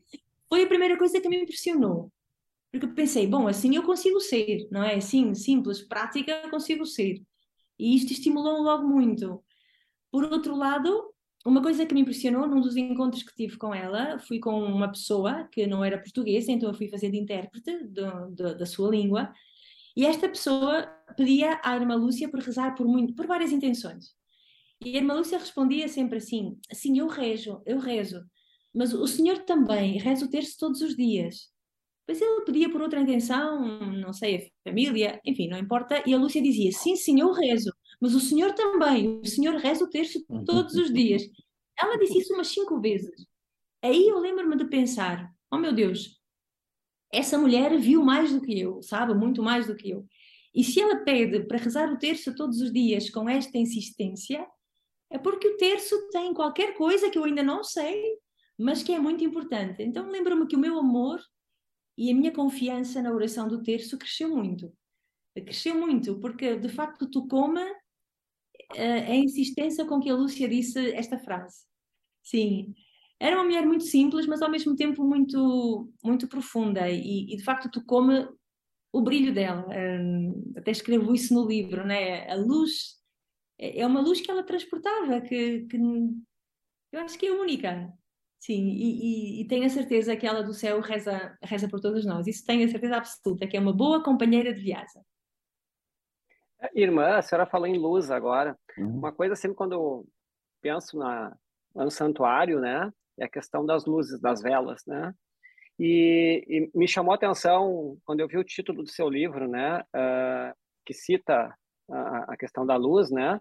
[0.49, 2.12] Foi a primeira coisa que me impressionou.
[2.72, 4.95] Porque pensei, bom, assim eu consigo ser, não é?
[4.95, 7.22] Assim, simples, prática, consigo ser.
[7.80, 9.44] E isto estimulou logo muito.
[10.12, 11.14] Por outro lado,
[11.46, 14.90] uma coisa que me impressionou num dos encontros que tive com ela, fui com uma
[14.90, 18.90] pessoa que não era portuguesa, então eu fui fazer de intérprete do, do, da sua
[18.90, 19.32] língua,
[19.96, 20.84] e esta pessoa
[21.16, 24.14] pedia à irmã Lúcia por rezar por, muito, por várias intenções.
[24.84, 28.24] E a irmã Lúcia respondia sempre assim: Sim, eu rezo, eu rezo,
[28.74, 31.50] mas o senhor também reza o terço todos os dias.
[32.10, 36.01] Pois ele pedia por outra intenção, não sei, a família, enfim, não importa.
[36.07, 39.84] E a Lúcia dizia: Sim, sim, eu rezo, mas o senhor também, o senhor reza
[39.84, 41.22] o terço todos os dias.
[41.80, 43.28] Ela disse isso umas cinco vezes.
[43.84, 46.20] Aí eu lembro-me de pensar: Oh meu Deus,
[47.14, 49.14] essa mulher viu mais do que eu, sabe?
[49.14, 50.03] Muito mais do que eu.
[50.55, 54.43] E se ela pede para rezar o terço todos os dias com esta insistência,
[55.12, 58.03] é porque o terço tem qualquer coisa que eu ainda não sei,
[58.57, 59.84] mas que é muito importante.
[59.84, 61.22] Então lembro-me que o meu amor
[62.00, 64.72] e a minha confiança na oração do terço cresceu muito.
[65.36, 67.62] Cresceu muito, porque de facto tocou-me
[68.78, 71.66] a insistência com que a Lúcia disse esta frase.
[72.24, 72.74] Sim,
[73.20, 77.43] era uma mulher muito simples, mas ao mesmo tempo muito, muito profunda e, e de
[77.43, 78.26] facto tocou-me
[78.93, 79.68] o brilho dela.
[79.68, 82.32] Um, até escrevo isso no livro, né?
[82.32, 82.97] A luz
[83.60, 85.78] é, é uma luz que ela transportava, que, que
[86.91, 87.93] eu acho que é única.
[88.40, 92.06] Sim, e, e, e, tenho a certeza que ela do céu reza, reza por todos
[92.06, 92.26] nós.
[92.26, 95.02] Isso tenho a certeza absoluta, que é uma boa companheira de viagem.
[96.74, 98.58] Irmã, a senhora falou em luz agora.
[98.78, 98.98] Uhum.
[98.98, 100.08] Uma coisa sempre quando eu
[100.62, 101.36] penso na,
[101.76, 105.14] no santuário, né, é a questão das luzes, das velas, né?
[105.78, 109.80] E, e me chamou a atenção quando eu vi o título do seu livro, né,
[109.80, 110.54] uh,
[110.86, 111.56] que cita
[111.90, 113.40] a, a, questão da luz, né?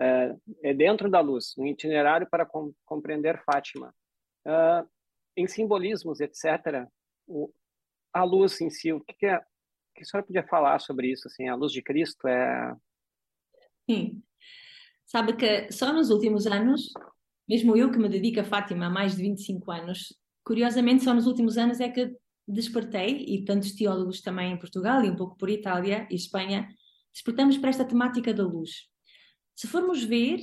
[0.00, 3.94] Uh, é dentro da luz, um itinerário para com, compreender Fátima.
[4.46, 4.88] Uh,
[5.36, 6.86] em simbolismos, etc.,
[7.26, 7.52] o,
[8.12, 9.40] a luz em si, o que, que é
[9.94, 11.26] que a senhora podia falar sobre isso?
[11.26, 12.76] Assim, a luz de Cristo é.
[13.88, 14.22] Sim.
[15.06, 16.92] Sabe que só nos últimos anos,
[17.48, 21.26] mesmo eu que me dedico a Fátima há mais de 25 anos, curiosamente só nos
[21.26, 22.14] últimos anos é que
[22.46, 26.68] despertei, e tantos teólogos também em Portugal e um pouco por Itália e Espanha,
[27.12, 28.88] despertamos para esta temática da luz.
[29.54, 30.38] Se formos ver,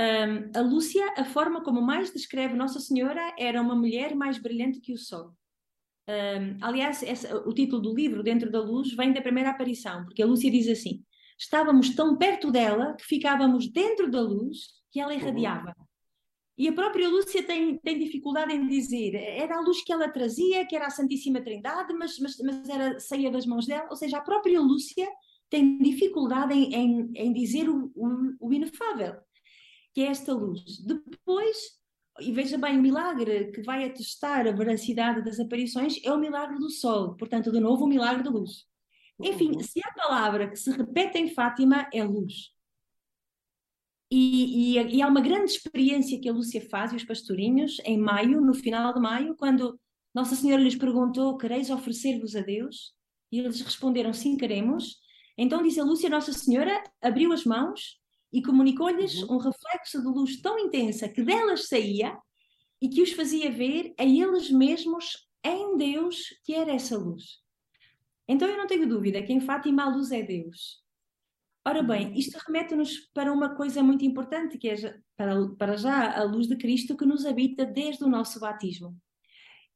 [0.00, 4.80] um, a Lúcia, a forma como mais descreve Nossa Senhora era uma mulher mais brilhante
[4.80, 5.34] que o sol.
[6.08, 10.22] Um, aliás, esse, o título do livro, Dentro da Luz, vem da primeira aparição, porque
[10.22, 11.04] a Lúcia diz assim:
[11.38, 15.74] estávamos tão perto dela que ficávamos dentro da luz que ela irradiava.
[15.78, 15.84] Uhum.
[16.56, 20.66] E a própria Lúcia tem, tem dificuldade em dizer, era a luz que ela trazia,
[20.66, 24.18] que era a Santíssima Trindade, mas, mas, mas era saía das mãos dela, ou seja,
[24.18, 25.08] a própria Lúcia
[25.48, 29.14] tem dificuldade em, em, em dizer o, o, o inefável,
[29.92, 30.78] que é esta luz.
[30.84, 31.56] Depois,
[32.20, 36.58] e veja bem, o milagre que vai atestar a veracidade das aparições é o milagre
[36.58, 38.66] do sol, portanto, de novo, o milagre da luz.
[39.22, 39.62] Enfim, uhum.
[39.62, 42.52] se a palavra que se repete em Fátima é luz.
[44.10, 47.96] E, e, e, há uma grande experiência que a Lúcia faz e os pastorinhos em
[47.96, 49.78] maio, no final de maio, quando
[50.12, 52.92] Nossa Senhora lhes perguntou: Quereis oferecer-vos a Deus?
[53.30, 54.96] E eles responderam: Sim, queremos.
[55.38, 57.99] Então diz a Lúcia: Nossa Senhora abriu as mãos
[58.32, 59.36] e comunicou-lhes uhum.
[59.36, 62.16] um reflexo de luz tão intensa que delas saía
[62.80, 67.40] e que os fazia ver a eles mesmos em Deus que era essa luz.
[68.28, 70.80] Então eu não tenho dúvida que em Fátima a luz é Deus.
[71.66, 72.14] Ora bem, uhum.
[72.14, 74.74] isto remete-nos para uma coisa muito importante, que é
[75.16, 78.96] para, para já a luz de Cristo que nos habita desde o nosso batismo.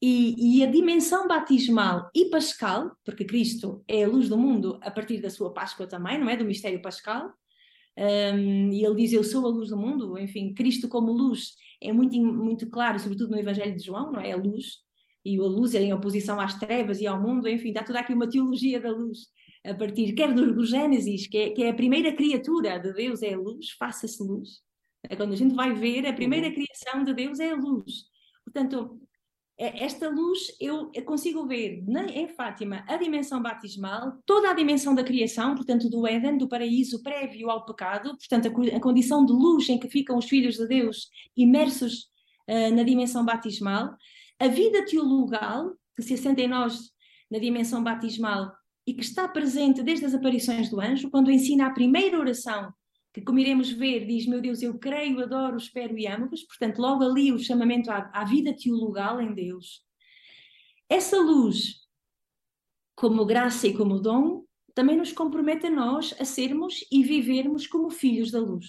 [0.00, 4.90] E, e, a dimensão batismal e pascal, porque Cristo é a luz do mundo a
[4.90, 6.36] partir da sua Páscoa também, não é?
[6.36, 7.32] Do mistério pascal,
[7.96, 10.18] um, e ele diz: Eu sou a luz do mundo.
[10.18, 14.32] Enfim, Cristo como luz é muito, muito claro, sobretudo no Evangelho de João, não é?
[14.32, 14.78] A luz,
[15.24, 18.12] e a luz é em oposição às trevas e ao mundo, enfim, dá toda aqui
[18.12, 19.28] uma teologia da luz,
[19.64, 23.22] a partir, quer do, do Gênesis, que é, que é a primeira criatura de Deus,
[23.22, 24.60] é a luz, faça-se luz.
[25.08, 26.54] É quando a gente vai ver, a primeira uhum.
[26.54, 28.04] criação de Deus é a luz.
[28.44, 29.00] Portanto,
[29.56, 35.54] esta luz eu consigo ver em Fátima a dimensão batismal, toda a dimensão da criação,
[35.54, 39.88] portanto do Éden, do paraíso prévio ao pecado, portanto a, condição de luz em que
[39.88, 42.08] ficam os filhos de Deus imersos
[42.48, 43.96] uh, na dimensão batismal,
[44.40, 46.90] a vida teologal que se assenta em nós
[47.30, 48.52] na dimensão batismal
[48.86, 52.72] e que está presente desde as aparições do anjo, quando ensina a primeira oração
[53.14, 56.42] que, como iremos ver, diz: Meu Deus, eu creio, adoro, espero e amo-vos.
[56.42, 59.82] Portanto, logo ali o chamamento à, à vida teologal em Deus.
[60.88, 61.86] Essa luz,
[62.96, 64.44] como graça e como dom,
[64.74, 68.66] também nos compromete a nós a sermos e vivermos como filhos da luz.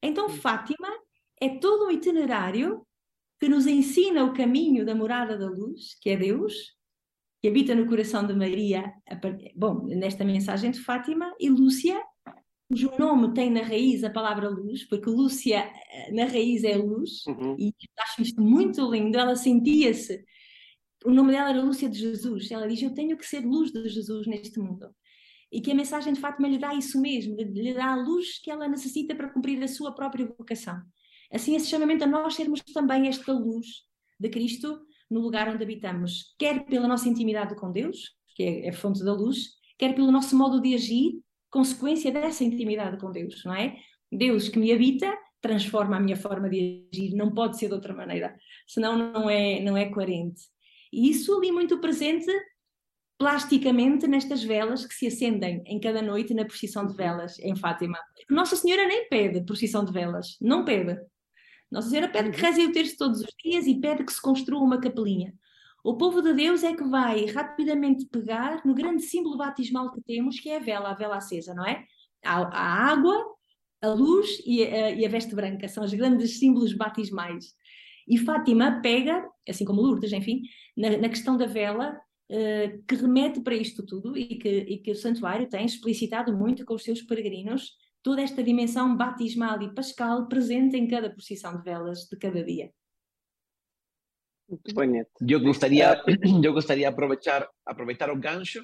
[0.00, 0.88] Então, Fátima
[1.40, 2.86] é todo um itinerário
[3.40, 6.76] que nos ensina o caminho da morada da luz, que é Deus,
[7.40, 8.92] que habita no coração de Maria,
[9.56, 12.00] bom, nesta mensagem de Fátima, e Lúcia
[12.68, 17.24] cujo nome tem na raiz a palavra luz, porque Lúcia eh, na raiz é luz,
[17.26, 17.56] uhum.
[17.58, 19.18] e acho isto muito lindo.
[19.18, 20.22] Ela sentia-se,
[21.04, 22.50] o nome dela era Lúcia de Jesus.
[22.50, 24.90] Ela diz: Eu tenho que ser luz de Jesus neste mundo.
[25.50, 28.50] E que a mensagem de Fátima lhe dá isso mesmo, lhe dá a luz que
[28.50, 30.78] ela necessita para cumprir a sua própria vocação.
[31.32, 33.66] Assim, esse chamamento a nós sermos também esta luz
[34.20, 34.78] de Cristo
[35.10, 39.14] no lugar onde habitamos, quer pela nossa intimidade com Deus, que é a fonte da
[39.14, 43.76] luz, quer pelo nosso modo de agir consequência dessa intimidade com Deus, não é?
[44.10, 47.94] Deus que me habita transforma a minha forma de agir, não pode ser de outra
[47.94, 48.36] maneira,
[48.66, 50.42] senão não é, não é coerente.
[50.92, 52.30] E isso ali muito presente
[53.18, 57.98] plasticamente nestas velas que se acendem em cada noite na procissão de velas em Fátima.
[58.30, 60.98] Nossa Senhora nem pede procissão de velas, não pede.
[61.70, 64.62] Nossa Senhora pede que reze o texto todos os dias e pede que se construa
[64.62, 65.34] uma capelinha.
[65.84, 70.40] O povo de Deus é que vai rapidamente pegar no grande símbolo batismal que temos,
[70.40, 71.84] que é a vela, a vela acesa, não é?
[72.24, 73.16] A, a água
[73.80, 77.54] A luz e a, e a veste branca são os grandes símbolos batismais.
[78.08, 80.42] E Fátima pega, assim como Lourdes, enfim,
[80.76, 81.96] na, na questão da vela,
[82.30, 86.64] uh, que remete para isto tudo e que, e que o santuário tem explicitado muito
[86.64, 87.72] com os seus peregrinos
[88.02, 92.70] toda esta dimensão batismal e pascal presente em cada procissão de velas de cada dia.
[94.48, 95.10] Muito bonito.
[95.28, 96.02] Eu gostaria,
[96.42, 98.62] eu gostaria aproveitar aproveitar o gancho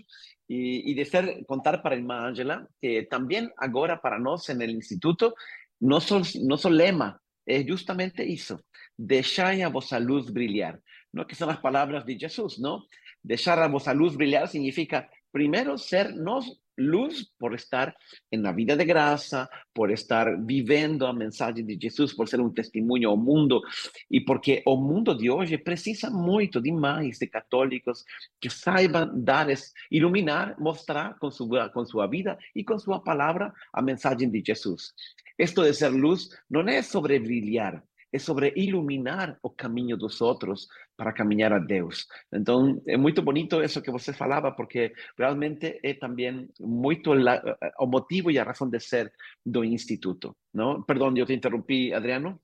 [0.49, 5.35] e, e dizer, contar para a irmã Angela que também agora para nós no instituto
[5.81, 8.59] nosso nosso lema é justamente isso:
[8.99, 10.81] deixai a vossa luz brilhar.
[11.13, 12.81] No que são as palavras de Jesus, não?
[13.23, 16.47] Deixar a vossa luz brilhar significa primeiro ser nós
[16.77, 17.97] luz por estar
[18.31, 22.55] en la vida de gracia, por estar viviendo a mensaje de Jesús, por ser un
[22.55, 23.63] testimonio al mundo
[24.09, 28.05] y porque el mundo de hoy precisa mucho demais de católicos
[28.41, 29.49] que saiban dar,
[29.91, 34.95] iluminar, mostrar con su, con su vida y con su palabra a mensaje de Jesús.
[35.37, 37.83] Esto de ser luz no es sobre brillar,
[38.15, 42.07] é sobre iluminar o caminho dos outros para caminhar a Deus.
[42.33, 47.43] Então, é muito bonito isso que você falava, porque realmente é também muito la,
[47.81, 49.13] o motivo e a razão de ser
[49.45, 50.37] do Instituto.
[50.53, 50.81] Não?
[50.85, 52.41] Perdão, eu te interrompi, Adriano?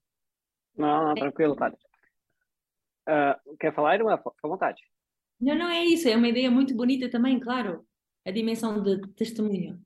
[0.76, 1.78] Não, não tranquilo, padre.
[3.08, 4.16] Uh, quer falar, irmã?
[4.16, 4.82] Fica à vontade.
[5.40, 6.08] Não, não é isso.
[6.08, 7.86] É uma ideia muito bonita também, claro.
[8.26, 9.80] A dimensão de testemunho.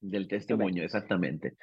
[0.00, 1.54] Del testemunho, exatamente.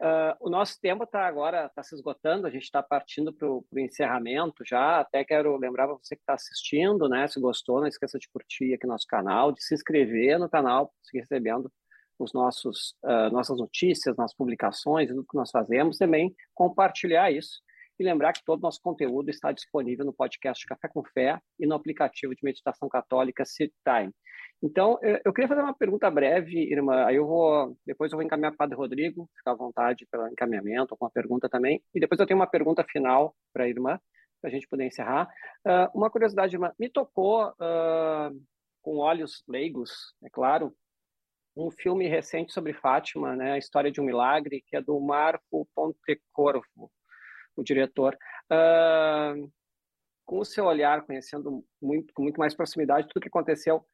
[0.00, 3.64] Uh, o nosso tempo está agora está se esgotando, a gente está partindo para o
[3.78, 5.00] encerramento já.
[5.00, 7.26] Até quero lembrar para você que está assistindo, né?
[7.28, 11.20] Se gostou, não esqueça de curtir aqui nosso canal, de se inscrever no canal, seguir
[11.20, 11.70] recebendo
[12.18, 17.60] os nossos uh, nossas notícias, nossas publicações, tudo que nós fazemos, também compartilhar isso
[17.98, 21.66] e lembrar que todo o nosso conteúdo está disponível no podcast Café com Fé e
[21.66, 24.12] no aplicativo de meditação católica Sit Time.
[24.66, 27.04] Então, eu queria fazer uma pergunta breve, irmã.
[27.04, 30.26] Aí eu vou, depois eu vou encaminhar para o Padre Rodrigo, ficar à vontade pelo
[30.26, 31.82] encaminhamento, com a pergunta também.
[31.94, 34.00] E depois eu tenho uma pergunta final para a irmã,
[34.40, 35.28] para a gente poder encerrar.
[35.66, 38.42] Uh, uma curiosidade, irmã, me tocou uh,
[38.80, 40.74] com olhos leigos, é claro,
[41.54, 45.68] um filme recente sobre Fátima, né, a história de um milagre, que é do Marco
[45.74, 46.90] Pontecorvo,
[47.54, 48.16] o diretor.
[48.50, 49.46] Uh,
[50.24, 53.84] com o seu olhar, conhecendo muito, com muito mais proximidade tudo que aconteceu,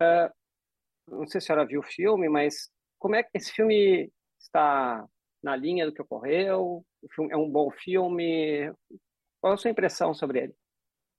[0.00, 4.10] Uh, não sei se a senhora viu o filme, mas como é que esse filme
[4.38, 5.06] está
[5.42, 6.84] na linha do que ocorreu?
[7.30, 8.72] É um bom filme?
[9.40, 10.54] Qual a sua impressão sobre ele?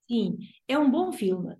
[0.08, 1.56] Sim, é um bom filme.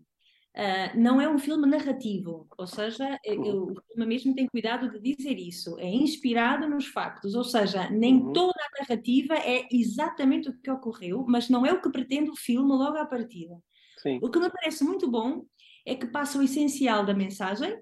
[0.56, 3.72] Uh, não é um filme narrativo, ou seja, uhum.
[3.72, 8.16] o filme mesmo tem cuidado de dizer isso, é inspirado nos factos, ou seja, nem
[8.16, 8.34] uhum.
[8.34, 12.36] toda a narrativa é exatamente o que ocorreu, mas não é o que pretende o
[12.36, 13.56] filme logo à partida.
[14.00, 14.20] Sim.
[14.22, 15.46] O que me parece muito bom
[15.86, 17.78] é que passa o essencial da mensagem,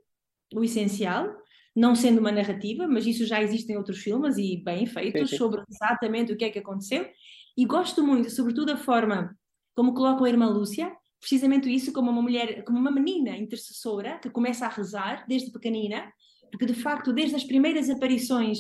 [0.53, 1.35] o essencial,
[1.75, 5.61] não sendo uma narrativa, mas isso já existe em outros filmes e bem feitos sobre
[5.69, 7.07] exatamente o que é que aconteceu.
[7.55, 9.35] E gosto muito, sobretudo, da forma
[9.75, 14.29] como colocam a irmã Lúcia, precisamente isso como uma mulher, como uma menina intercessora que
[14.29, 16.11] começa a rezar desde pequenina,
[16.51, 18.59] porque de facto, desde as primeiras aparições,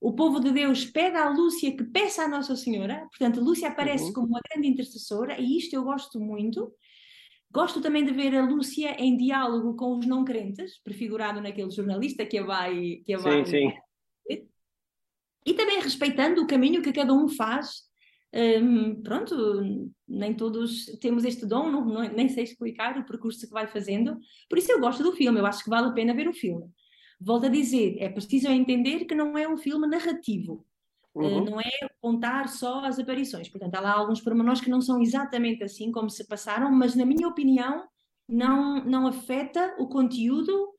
[0.00, 4.04] o povo de Deus pede à Lúcia que peça à Nossa Senhora, portanto, Lúcia aparece
[4.04, 4.12] uhum.
[4.12, 6.72] como uma grande intercessora, e isto eu gosto muito.
[7.52, 12.24] Gosto também de ver a Lúcia em diálogo com os não crentes, prefigurado naquele jornalista
[12.24, 13.02] que a vai.
[13.04, 13.72] Que a vai sim, sim.
[15.44, 17.88] E também respeitando o caminho que cada um faz.
[18.32, 19.34] Um, pronto,
[20.06, 24.18] nem todos temos este dom, não, não, nem sei explicar o percurso que vai fazendo.
[24.48, 26.66] Por isso eu gosto do filme, eu acho que vale a pena ver o filme.
[27.20, 30.64] Volto a dizer, é preciso entender que não é um filme narrativo.
[31.16, 31.44] Eh, uhum.
[31.44, 33.48] não é contar só as aparições.
[33.48, 37.04] Portanto, há lá alguns pormenores que não são exatamente assim como se passaram, mas na
[37.04, 37.84] minha opinião
[38.28, 40.70] não, não afeta o conteúdo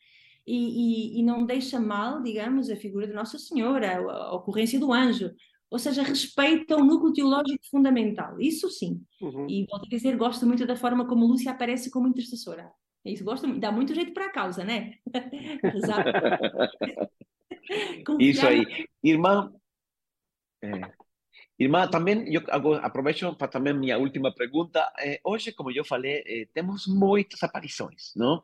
[0.48, 4.80] e, e, e não deixa mal, digamos, a figura de Nossa Senhora, a, a, ocorrência
[4.80, 5.32] do anjo.
[5.70, 8.40] Ou seja, respeita o núcleo teológico fundamental.
[8.40, 9.02] Isso sim.
[9.22, 9.48] Uhum.
[9.50, 12.70] E volto a dizer, gosto muito da forma como Lúcia aparece como intercessora.
[13.06, 14.94] É isso, gosto dá muito jeito para a causa, né?
[18.20, 18.66] Isso aí.
[19.04, 19.52] Irmã,
[21.60, 22.42] Irmã, também eu
[22.82, 24.92] aproveito para também minha última pergunta.
[25.00, 28.44] Eh, hoje, como eu falei, eh, temos muitas aparições, não?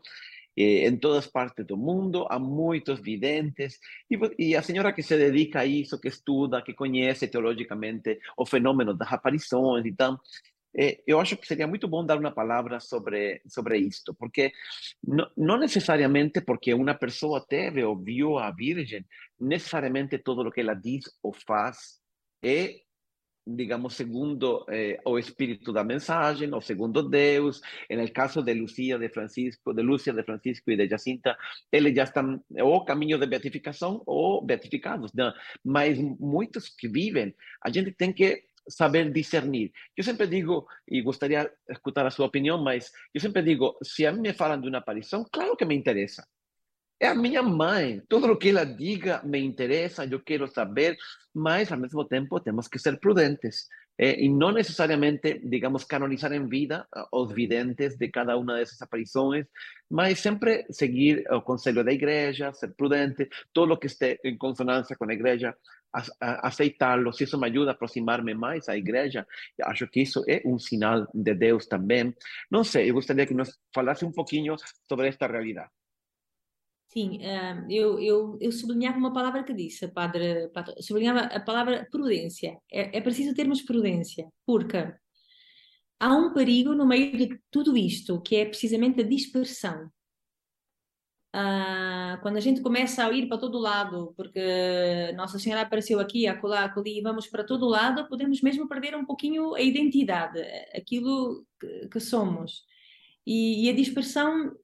[0.58, 5.16] Eh, em todas partes do mundo, há muitos videntes, e, e, a senhora que se
[5.18, 10.20] dedica a isso, que estuda, que conhece teologicamente o fenômeno das aparições e tal,
[10.76, 14.52] eh, eu acho que seria muito bom dar uma palavra sobre sobre isto, porque
[15.04, 19.06] não, não necessariamente porque uma pessoa teve ou viu a Virgem,
[19.40, 22.00] necessariamente todo o que ela diz ou faz
[22.44, 22.82] é
[23.48, 27.62] digamos, segundo eh, o espírito da mensagem, ou segundo Deus.
[27.90, 31.38] No caso de Lucia de Francisco, de Lúcia de Francisco e de Jacinta,
[31.72, 35.14] eles já estão ou caminho de beatificação ou beatificados.
[35.14, 35.32] Né?
[35.64, 39.72] Mas muitos que vivem, a gente tem que saber discernir.
[39.96, 44.06] Eu sempre digo, e gostaria de escutar a sua opinião, mas eu sempre digo, se
[44.06, 46.28] a mim me falam de uma aparição, claro que me interessa.
[47.00, 48.02] É a minha mãe.
[48.10, 50.98] Tudo o que ela diga me interessa, eu quero saber,
[51.34, 53.68] mas ao mesmo tempo temos que ser prudentes.
[54.00, 59.46] Eh, e não necessariamente, digamos, canonizar em vida os videntes de cada uma dessas aparições,
[59.90, 64.96] mas sempre seguir o conselho da igreja, ser prudente, todo o que esteja em consonância
[64.96, 65.56] com a igreja,
[66.20, 67.14] aceitá-lo.
[67.14, 69.26] Se isso me ajuda a aproximar-me mais à igreja,
[69.64, 72.14] acho que isso é um sinal de Deus também.
[72.52, 74.56] Não sei, eu gostaria que nos falasse um pouquinho
[74.88, 75.77] sobre esta realidade.
[76.88, 81.88] Sim, uh, eu, eu, eu sublinhava uma palavra que disse, padre, padre sublinhava a palavra
[81.92, 82.58] prudência.
[82.72, 84.78] É, é preciso termos prudência, porque
[86.00, 89.92] há um perigo no meio de tudo isto, que é precisamente a dispersão.
[91.36, 96.26] Uh, quando a gente começa a ir para todo lado, porque Nossa Senhora apareceu aqui,
[96.26, 100.40] acolá, acolhi, e vamos para todo lado, podemos mesmo perder um pouquinho a identidade,
[100.74, 102.64] aquilo que, que somos.
[103.26, 104.56] E, e, a dispersão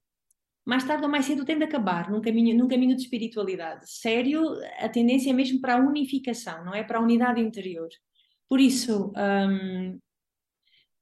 [0.66, 3.90] mais tarde ou mais cedo tem de acabar num caminho, num caminho de espiritualidade.
[3.92, 4.44] Sério,
[4.80, 7.90] a tendência é mesmo para a unificação, não é para a unidade interior.
[8.48, 10.00] Por isso, hum,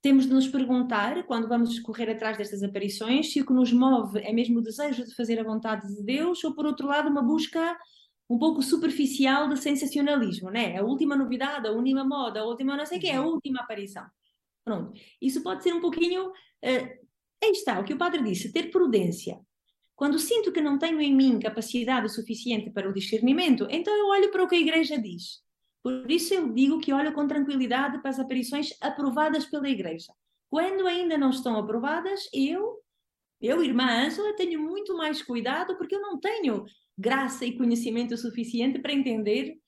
[0.01, 4.19] temos de nos perguntar, quando vamos correr atrás destas aparições, se o que nos move
[4.19, 7.21] é mesmo o desejo de fazer a vontade de Deus ou, por outro lado, uma
[7.21, 7.77] busca
[8.27, 10.77] um pouco superficial de sensacionalismo, né?
[10.77, 14.05] A última novidade, a última moda, a última não sei o que, a última aparição.
[14.63, 14.93] Pronto.
[15.21, 16.29] Isso pode ser um pouquinho.
[16.29, 16.87] Uh,
[17.43, 19.39] aí está, o que o padre disse, ter prudência.
[20.01, 24.31] Quando sinto que não tenho em mim capacidade suficiente para o discernimento, então eu olho
[24.31, 25.43] para o que a Igreja diz.
[25.83, 30.11] Por isso eu digo que olho com tranquilidade para as aparições aprovadas pela Igreja.
[30.49, 32.79] Quando ainda não estão aprovadas, eu,
[33.39, 36.65] eu, irmã Ângela, tenho muito mais cuidado porque eu não tenho
[36.97, 39.59] graça e conhecimento suficiente para entender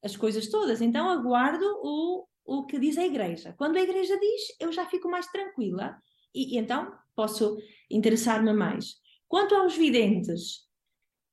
[0.00, 0.80] as coisas todas.
[0.80, 3.52] Então aguardo o, o que diz a Igreja.
[3.58, 5.96] Quando a Igreja diz, eu já fico mais tranquila
[6.32, 7.58] e, e então posso
[7.90, 9.01] interessar-me mais.
[9.32, 10.68] Quanto aos videntes,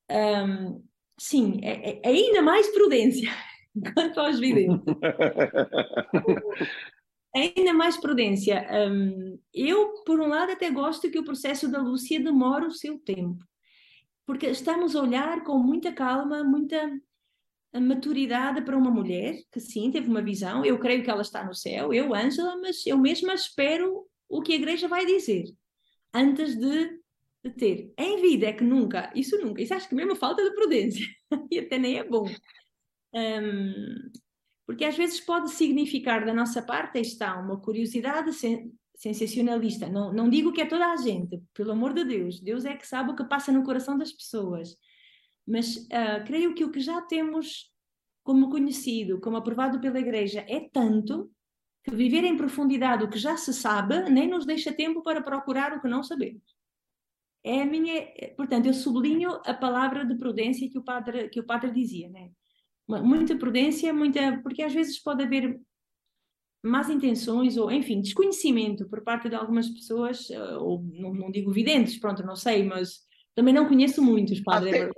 [0.09, 0.81] um,
[1.19, 3.29] sim, é, é, ainda mais prudência.
[3.93, 4.79] Quanto aos videntes.
[7.35, 8.65] ainda mais prudência.
[8.71, 12.97] Um, eu, por um lado, até gosto que o processo da Lúcia demore o seu
[12.99, 13.43] tempo,
[14.25, 16.89] porque estamos a olhar com muita calma, muita
[17.81, 20.63] maturidade para uma mulher que sim teve uma visão.
[20.63, 24.53] Eu creio que ela está no céu, eu, Ângela, mas eu mesma espero o que
[24.53, 25.53] a igreja vai dizer
[26.13, 26.98] antes de
[27.43, 30.53] de ter em vida é que nunca, isso nunca, isso acho que mesmo falta de
[30.53, 31.05] prudência
[31.51, 32.29] e até nem é bom.
[33.13, 34.11] Um,
[34.65, 39.87] porque às vezes pode significar da nossa parte, está, uma curiosidade sen sensacionalista.
[39.87, 42.85] Não, não digo que é toda a gente, pelo amor de Deus, Deus é que
[42.85, 44.75] sabe o que passa no coração das pessoas.
[45.47, 47.71] Mas uh, creio que o que já temos
[48.21, 51.31] como conhecido, como aprovado pela Igreja, é tanto
[51.83, 55.73] que viver em profundidade o que já se sabe nem nos deixa tempo para procurar
[55.73, 56.58] o que não sabemos
[57.49, 58.05] é a minha,
[58.37, 62.29] portanto, eu sublinho a palavra de prudência que o padre, que o padre dizia, né?
[62.87, 65.59] Muita prudência, muita, porque às vezes pode haver
[66.63, 71.51] más intenções ou, enfim, desconhecimento por parte de algumas pessoas, eh, ou não, não digo
[71.51, 72.99] videntes, pronto, não sei, mas
[73.35, 74.91] também não conheço muitos, padre.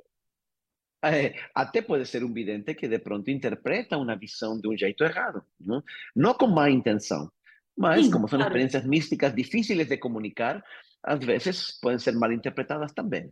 [1.01, 4.77] Até, é, até pode ser um vidente que de pronto interpreta uma visão de um
[4.77, 5.83] jeito errado, não,
[6.15, 7.31] não com má intenção,
[7.77, 8.51] mas Sim, como são claro.
[8.51, 10.63] experiências místicas difíceis de comunicar,
[11.03, 13.31] às vezes podem ser mal interpretadas também.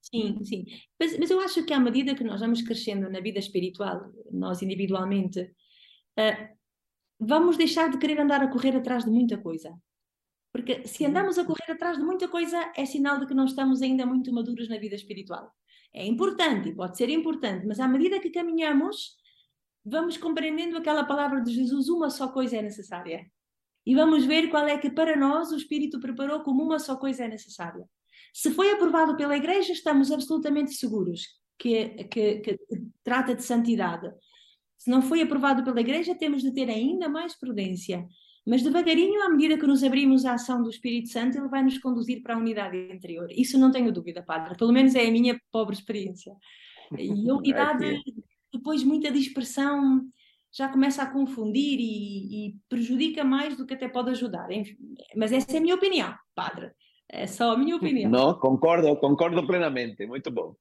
[0.00, 0.64] Sim, sim.
[0.98, 4.62] Mas, mas eu acho que à medida que nós vamos crescendo na vida espiritual, nós
[4.62, 6.56] individualmente, uh,
[7.18, 9.72] vamos deixar de querer andar a correr atrás de muita coisa.
[10.52, 13.80] Porque se andamos a correr atrás de muita coisa, é sinal de que não estamos
[13.80, 15.50] ainda muito maduros na vida espiritual.
[15.94, 19.16] É importante, pode ser importante, mas à medida que caminhamos,
[19.84, 23.26] vamos compreendendo aquela palavra de Jesus: uma só coisa é necessária
[23.84, 27.24] e vamos ver qual é que para nós o Espírito preparou como uma só coisa
[27.24, 27.84] é necessária.
[28.32, 31.22] Se foi aprovado pela Igreja, estamos absolutamente seguros
[31.58, 32.58] que, que, que
[33.02, 34.10] trata de santidade.
[34.78, 38.06] Se não foi aprovado pela Igreja, temos de ter ainda mais prudência.
[38.46, 41.78] Mas devagarinho, à medida que nos abrimos à ação do Espírito Santo, ele vai nos
[41.78, 43.28] conduzir para a unidade interior.
[43.30, 44.56] Isso não tenho dúvida, Padre.
[44.56, 46.34] Pelo menos é a minha pobre experiência.
[46.98, 48.02] E a unidade,
[48.52, 50.02] depois muita dispersão,
[50.52, 54.50] já começa a confundir e, e, prejudica mais do que até pode ajudar.
[54.50, 54.76] Enfim,
[55.16, 56.70] mas essa é a minha opinião, padre.
[57.08, 58.10] É só a minha opinião.
[58.10, 60.06] Não, concordo, concordo plenamente.
[60.06, 60.54] Muito bom.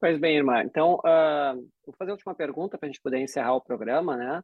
[0.00, 0.62] Pois bem, irmã.
[0.64, 1.54] Então, uh,
[1.86, 4.42] vou fazer a última pergunta para a gente poder encerrar o programa, né?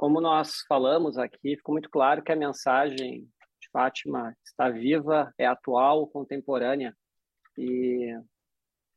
[0.00, 3.28] como nós falamos aqui, ficou muito claro que a mensagem
[3.60, 6.96] de Fátima está viva, é atual, contemporânea.
[7.58, 8.18] E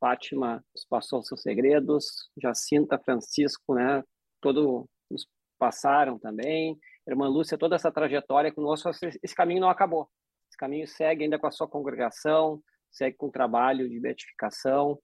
[0.00, 4.02] Fátima nos passou seus segredos, Jacinta, Francisco, né?
[4.44, 5.26] Todo nos
[5.58, 6.78] passaram também.
[7.08, 10.06] Irmã Lúcia, toda essa trajetória conosco, esse caminho não acabou.
[10.50, 12.62] Esse caminho segue ainda com a sua congregação,
[12.92, 14.98] segue com o trabalho de beatificação.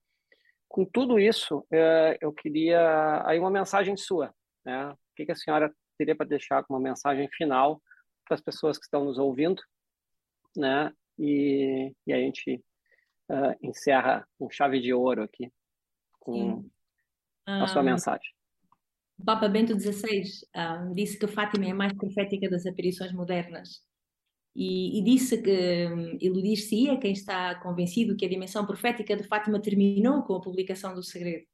[0.68, 4.90] Com tudo isso, eh, eu queria aí uma mensagem sua, né?
[4.90, 7.80] O que a senhora teria para deixar como uma mensagem final
[8.26, 9.62] para as pessoas que estão nos ouvindo,
[10.54, 10.92] né?
[11.18, 12.62] E, e a gente
[13.30, 15.50] uh, encerra com chave de ouro aqui
[16.18, 16.70] com Sim.
[17.46, 18.30] a sua mensagem.
[19.20, 20.22] O Papa Bento XVI
[20.56, 23.82] um, disse que Fátima é a mais profética das aparições modernas
[24.56, 29.60] e, e disse que um, iludir-se-ia quem está convencido que a dimensão profética de Fátima
[29.60, 31.44] terminou com a publicação do segredo.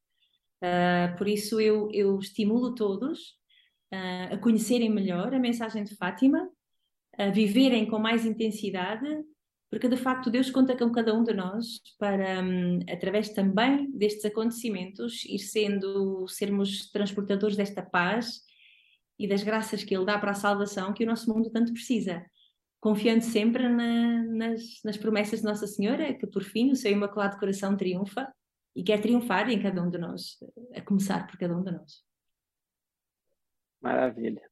[0.62, 3.30] Uh, por isso eu, eu estimulo todos
[3.92, 6.48] uh, a conhecerem melhor a mensagem de Fátima,
[7.18, 9.08] a viverem com mais intensidade,
[9.70, 14.24] porque de facto Deus conta com cada um de nós para, um, através também destes
[14.24, 18.42] acontecimentos, ir sendo, sermos transportadores desta paz
[19.18, 22.24] e das graças que Ele dá para a salvação que o nosso mundo tanto precisa.
[22.80, 27.38] Confiando sempre na, nas, nas promessas de Nossa Senhora, que por fim o seu imaculado
[27.38, 28.32] coração triunfa
[28.74, 30.36] e quer triunfar em cada um de nós,
[30.74, 32.04] a começar por cada um de nós.
[33.80, 34.42] Maravilha.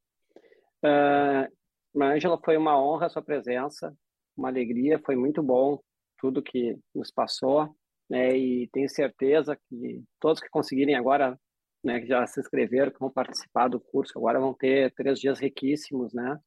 [0.82, 3.96] Uh, Ângela, foi uma honra a sua presença,
[4.36, 5.78] uma alegria, foi muito bom
[6.18, 7.74] tudo que nos passou,
[8.08, 11.38] né, e tenho certeza que todos que conseguirem agora,
[11.82, 15.38] né, que já se inscreveram, que vão participar do curso, agora vão ter três dias
[15.38, 16.38] riquíssimos, né,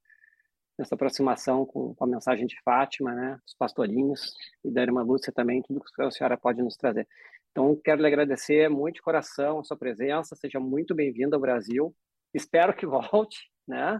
[0.77, 4.33] nessa aproximação com, com a mensagem de Fátima, né, os pastorinhos
[4.63, 7.07] e da irmã Lúcia também, tudo que a senhora pode nos trazer.
[7.51, 11.95] Então, quero lhe agradecer muito de coração a sua presença, seja muito bem-vindo ao Brasil,
[12.33, 13.99] espero que volte, né?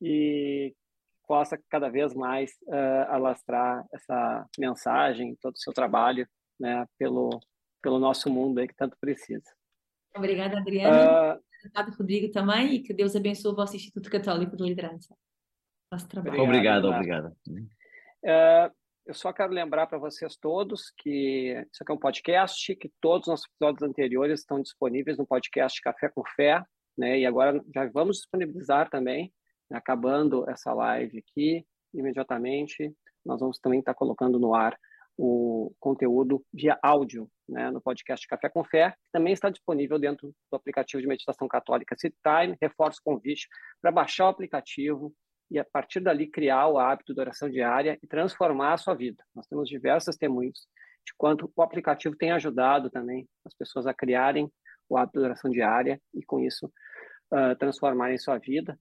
[0.00, 0.74] E
[1.30, 6.26] possa cada vez mais uh, alastrar essa mensagem, todo o seu trabalho,
[6.58, 7.38] né, pelo
[7.80, 9.48] pelo nosso mundo aí que tanto precisa.
[10.14, 11.36] Obrigada, Adriana.
[11.36, 15.14] Uh, Obrigado, Rodrigo, também, e que Deus abençoe o vosso Instituto Católico de Liderança.
[15.92, 16.42] Nosso trabalho.
[16.42, 17.28] Obrigado, obrigado.
[17.48, 18.74] Uh,
[19.06, 23.28] eu só quero lembrar para vocês todos que isso aqui é um podcast, que todos
[23.28, 26.60] os nossos episódios anteriores estão disponíveis no podcast Café com Fé,
[26.98, 27.20] né?
[27.20, 29.32] E agora já vamos disponibilizar também?
[29.72, 31.64] Acabando essa live aqui,
[31.94, 32.94] imediatamente,
[33.24, 34.76] nós vamos também estar colocando no ar
[35.22, 40.32] o conteúdo via áudio, né, no podcast Café com Fé, que também está disponível dentro
[40.50, 42.56] do aplicativo de meditação católica Time.
[42.60, 43.46] Reforço o convite
[43.82, 45.12] para baixar o aplicativo
[45.50, 49.22] e, a partir dali, criar o hábito de oração diária e transformar a sua vida.
[49.34, 50.66] Nós temos diversos testemunhos
[51.04, 54.50] de quanto o aplicativo tem ajudado também as pessoas a criarem
[54.88, 56.72] o hábito de oração diária e, com isso,
[57.32, 58.78] uh, transformar em sua vida.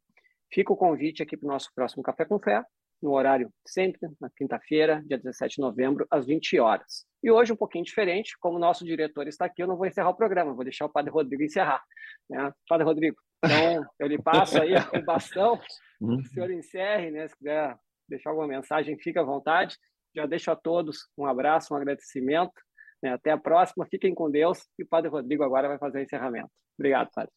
[0.51, 2.63] Fica o convite aqui para o nosso próximo Café com Fé,
[3.01, 7.05] no horário sempre, na quinta-feira, dia 17 de novembro, às 20 horas.
[7.23, 10.09] E hoje um pouquinho diferente, como o nosso diretor está aqui, eu não vou encerrar
[10.09, 11.81] o programa, vou deixar o Padre Rodrigo encerrar.
[12.29, 12.51] Né?
[12.67, 15.59] Padre Rodrigo, então eu lhe passo aí o bastão,
[16.01, 16.17] uhum.
[16.17, 17.27] o senhor encerre, né?
[17.27, 17.77] se quiser
[18.07, 19.77] deixar alguma mensagem, fique à vontade.
[20.15, 22.53] Já deixo a todos um abraço, um agradecimento.
[23.01, 23.13] Né?
[23.13, 26.49] Até a próxima, fiquem com Deus e o Padre Rodrigo agora vai fazer o encerramento.
[26.77, 27.31] Obrigado, Padre.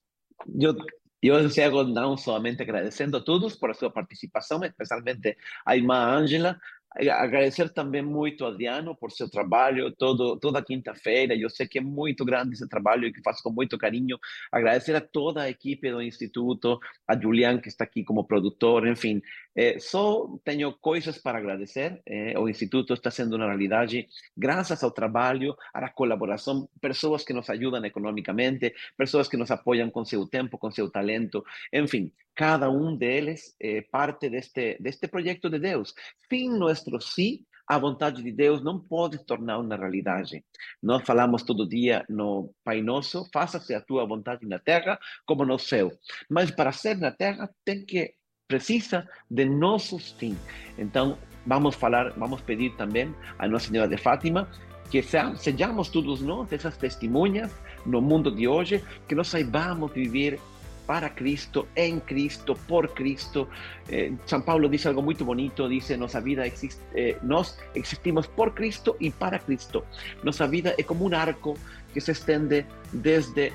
[1.23, 6.61] Yo, yo deseo no solamente agradeciendo a todos por su participación, especialmente a Irmã Ángela,
[7.10, 11.35] agradecer também muito a Adriano por seu trabalho todo, toda quinta-feira.
[11.35, 14.19] Eu sei que é muito grande esse trabalho e que faz com muito carinho.
[14.51, 19.23] Agradecer a toda a equipe do Instituto, a Julián, que está aqui como produtor, enfim.
[19.55, 22.01] Eh, só tenho coisas para agradecer.
[22.06, 24.06] Eh, o Instituto está sendo uma realidade
[24.36, 30.05] graças ao trabalho, à colaboração, pessoas que nos ajudam economicamente, pessoas que nos apoiam com
[30.05, 35.59] seu tempo, com seu talento, enfim cada um deles é parte deste, deste projeto de
[35.59, 35.94] Deus.
[36.28, 40.44] Sem nosso sim, a vontade de Deus não pode se tornar uma realidade.
[40.82, 45.59] Nós falamos todo dia no Pai Nosso, faça-se a tua vontade na terra como no
[45.59, 45.90] céu.
[46.28, 48.14] Mas para ser na terra tem que
[48.46, 50.36] precisa de nosso sim.
[50.76, 54.48] Então vamos falar, vamos pedir também a Nossa Senhora de Fátima
[54.90, 57.50] que sejamos todos nós essas testemunhas
[57.86, 60.38] no mundo de hoje, que nós saibamos viver
[60.86, 63.48] para Cristo, en Cristo, por Cristo.
[63.88, 68.54] Eh, San Pablo dice algo muy bonito, dice, nuestra vida existe, eh, nos existimos por
[68.54, 69.84] Cristo y para Cristo.
[70.22, 71.54] Nuestra vida es como un arco
[71.92, 73.52] que se extiende desde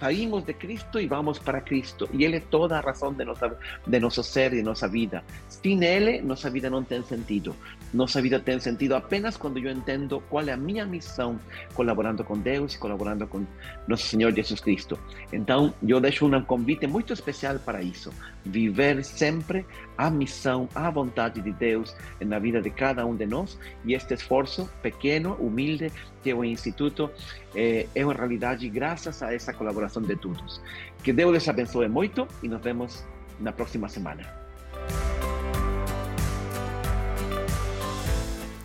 [0.00, 2.08] saímos de Cristo e vamos para Cristo.
[2.12, 5.24] E Ele é toda a razão de, nossa, de nosso ser e de nossa vida.
[5.48, 7.54] Sem Ele, nossa vida não tem sentido.
[7.92, 11.40] Nossa vida tem sentido apenas quando eu entendo qual é a minha missão,
[11.74, 13.46] colaborando com Deus e colaborando com
[13.86, 14.98] nosso Senhor Jesus Cristo.
[15.32, 18.12] Então, eu deixo um convite muito especial para isso.
[18.44, 19.64] Viver sempre
[19.96, 23.58] a missão, a vontade de Deus na vida de cada um de nós.
[23.84, 25.90] E este esforço pequeno, humilde,
[26.22, 27.10] que o Instituto,
[27.54, 30.60] é, é uma realidade graças a essa colaboração de todos.
[31.02, 33.04] Que Deus les abençoe muito e nos vemos
[33.40, 34.47] na próxima semana.